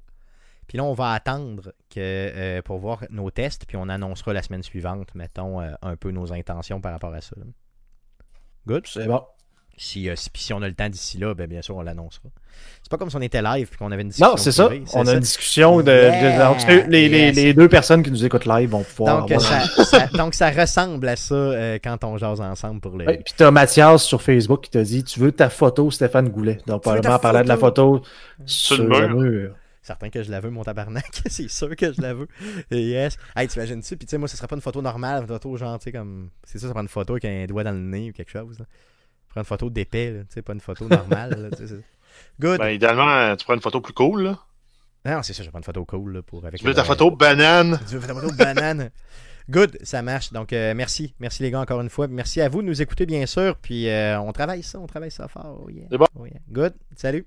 Puis 0.68 0.78
là, 0.78 0.84
on 0.84 0.94
va 0.94 1.12
attendre 1.12 1.74
que, 1.90 2.00
euh, 2.00 2.62
pour 2.64 2.80
voir 2.80 3.04
nos 3.12 3.30
tests, 3.32 3.66
puis 3.66 3.78
on 3.78 3.88
annoncera 3.90 4.34
la 4.34 4.42
semaine 4.42 4.64
suivante, 4.64 5.14
mettons, 5.16 5.62
euh, 5.62 5.72
un 5.82 5.96
peu 5.96 6.12
nos 6.12 6.34
intentions 6.34 6.82
par 6.82 6.92
rapport 6.94 7.14
à 7.14 7.22
ça. 7.22 7.36
là. 7.38 7.46
Good? 8.66 8.88
C'est 8.88 9.06
bon. 9.08 9.22
Si, 9.78 10.08
euh, 10.10 10.16
si, 10.16 10.30
puis 10.30 10.42
si 10.42 10.54
on 10.54 10.62
a 10.62 10.68
le 10.68 10.76
temps 10.76 10.90
d'ici 10.90 11.18
là, 11.18 11.34
ben, 11.34 11.48
bien 11.48 11.62
sûr, 11.62 11.76
on 11.76 11.82
l'annoncera. 11.82 12.30
C'est 12.84 12.90
pas 12.92 12.98
comme 12.98 13.10
si 13.10 13.16
on 13.16 13.22
était 13.22 13.42
live 13.42 13.68
puis 13.68 13.78
qu'on 13.78 13.92
avait 13.92 14.04
une 14.04 14.10
discussion. 14.10 14.32
Non, 14.32 14.38
c'est 14.38 14.52
ça. 14.52 14.70
On 14.94 15.08
a 15.08 15.14
une 15.14 15.20
discussion 15.22 15.78
de. 15.82 16.38
donc, 16.40 16.88
les, 16.92 17.10
les- 17.10 17.20
Yes. 17.20 17.36
les 17.36 17.54
deux 17.54 17.68
personnes 17.68 18.04
qui 18.04 18.12
nous 18.12 18.24
écoutent 18.24 18.46
live 18.46 18.70
vont 18.70 18.84
pouvoir. 18.84 19.22
Donc, 19.22 19.32
avoir- 19.32 19.66
ça, 19.66 19.84
ça- 19.86 20.08
donc, 20.08 20.34
ça 20.36 20.52
ressemble 20.52 21.08
à 21.08 21.16
ça 21.16 21.34
euh, 21.34 21.80
quand 21.84 22.04
on 22.04 22.18
jase 22.18 22.40
ensemble 22.42 22.82
pour 22.82 22.96
le. 22.98 23.06
Ouais, 23.06 23.18
puis 23.24 23.34
t'as 23.36 23.50
Mathias 23.52 24.04
sur 24.04 24.22
Facebook 24.22 24.62
qui 24.66 24.70
t'a 24.70 24.84
dit 24.84 25.04
Tu 25.04 25.20
veux 25.20 25.32
ta 25.32 25.50
photo, 25.50 25.90
Stéphane 25.90 26.30
Goulet. 26.30 26.60
Donc, 26.68 26.84
probablement 26.84 27.18
parler 27.20 27.42
de 27.44 27.48
la 27.48 27.58
photo? 27.58 28.02
Sur 28.46 28.76
sur, 28.76 28.86
le 28.86 29.08
mur. 29.08 29.16
mur. 29.20 29.56
Certain 29.82 30.10
que 30.10 30.22
je 30.24 30.30
la 30.32 30.40
veux, 30.40 30.50
mon 30.52 30.64
tabarnak. 30.64 31.06
c'est 31.30 31.50
sûr 31.50 31.76
que 31.76 31.92
je 31.92 32.02
la 32.02 32.14
veux. 32.14 32.28
Et 32.70 32.82
yes. 32.82 33.18
Hey, 33.36 33.48
t'imagines-tu? 33.48 33.98
Puis, 33.98 34.06
tu 34.06 34.12
sais, 34.12 34.18
moi, 34.18 34.28
ce 34.28 34.38
sera 34.38 34.48
pas 34.48 34.56
une 34.56 34.62
photo 34.62 34.82
normale, 34.82 35.22
une 35.24 35.28
photo 35.28 35.58
genre, 35.58 35.80
tu 35.80 35.86
sais, 35.86 35.92
comme. 35.92 36.30
C'est 36.44 36.60
ça, 36.60 36.68
ça 36.68 36.74
prend 36.74 36.82
une 36.84 36.88
photo 36.88 37.14
avec 37.14 37.26
un 37.26 37.46
doigt 37.48 37.64
dans 37.64 37.72
le 37.72 37.80
nez 37.80 38.10
ou 38.12 38.14
quelque 38.14 38.32
chose. 38.32 38.60
Là. 38.60 38.66
Prends 39.34 39.42
une 39.42 39.46
photo 39.46 39.70
d'épais, 39.70 40.12
là, 40.12 40.20
tu 40.22 40.28
sais, 40.30 40.42
pas 40.42 40.54
une 40.54 40.60
photo 40.62 40.88
normale. 40.88 41.32
là, 41.42 41.50
tu 41.50 41.58
sais, 41.58 41.68
c'est- 41.76 41.84
Good. 42.40 42.60
Ben, 42.60 42.70
idéalement, 42.70 43.36
tu 43.36 43.44
prends 43.44 43.56
une 43.56 43.62
photo 43.62 43.82
plus 43.82 43.94
cool. 43.94 44.24
Là. 44.24 44.40
non, 45.06 45.24
c'est 45.24 45.34
ça, 45.34 45.42
je 45.44 45.50
prendre 45.50 45.64
une 45.64 45.66
photo 45.66 45.84
cool, 45.86 46.14
là, 46.14 46.22
pour. 46.22 46.46
Avec 46.46 46.60
Tu 46.60 46.66
veux 46.66 46.74
ta 46.74 46.84
photo 46.84 47.10
banane? 47.12 47.80
Tu 47.90 47.98
veux 47.98 48.08
ta 48.08 48.14
photo 48.14 48.32
banane? 48.36 48.92
Good, 49.50 49.78
ça 49.84 50.02
marche. 50.02 50.32
Donc, 50.32 50.54
euh, 50.54 50.74
merci. 50.74 51.14
Merci, 51.20 51.44
les 51.44 51.52
gars, 51.52 51.60
encore 51.60 51.82
une 51.82 51.90
fois. 51.90 52.08
Merci 52.08 52.40
à 52.40 52.48
vous 52.48 52.62
de 52.62 52.68
nous 52.68 52.82
écouter, 52.82 53.06
bien 53.06 53.26
sûr. 53.26 53.58
Puis, 53.58 53.90
euh, 53.90 54.18
on 54.22 54.32
travaille 54.32 54.64
ça, 54.64 54.80
on 54.80 54.88
travaille 54.88 55.12
ça 55.12 55.28
fort. 55.28 55.62
Oh 55.66 55.70
yeah. 55.70 55.86
C'est 55.92 55.98
bon. 55.98 56.08
Oh 56.18 56.26
yeah. 56.26 56.40
Good. 56.50 56.74
Salut. 56.96 57.26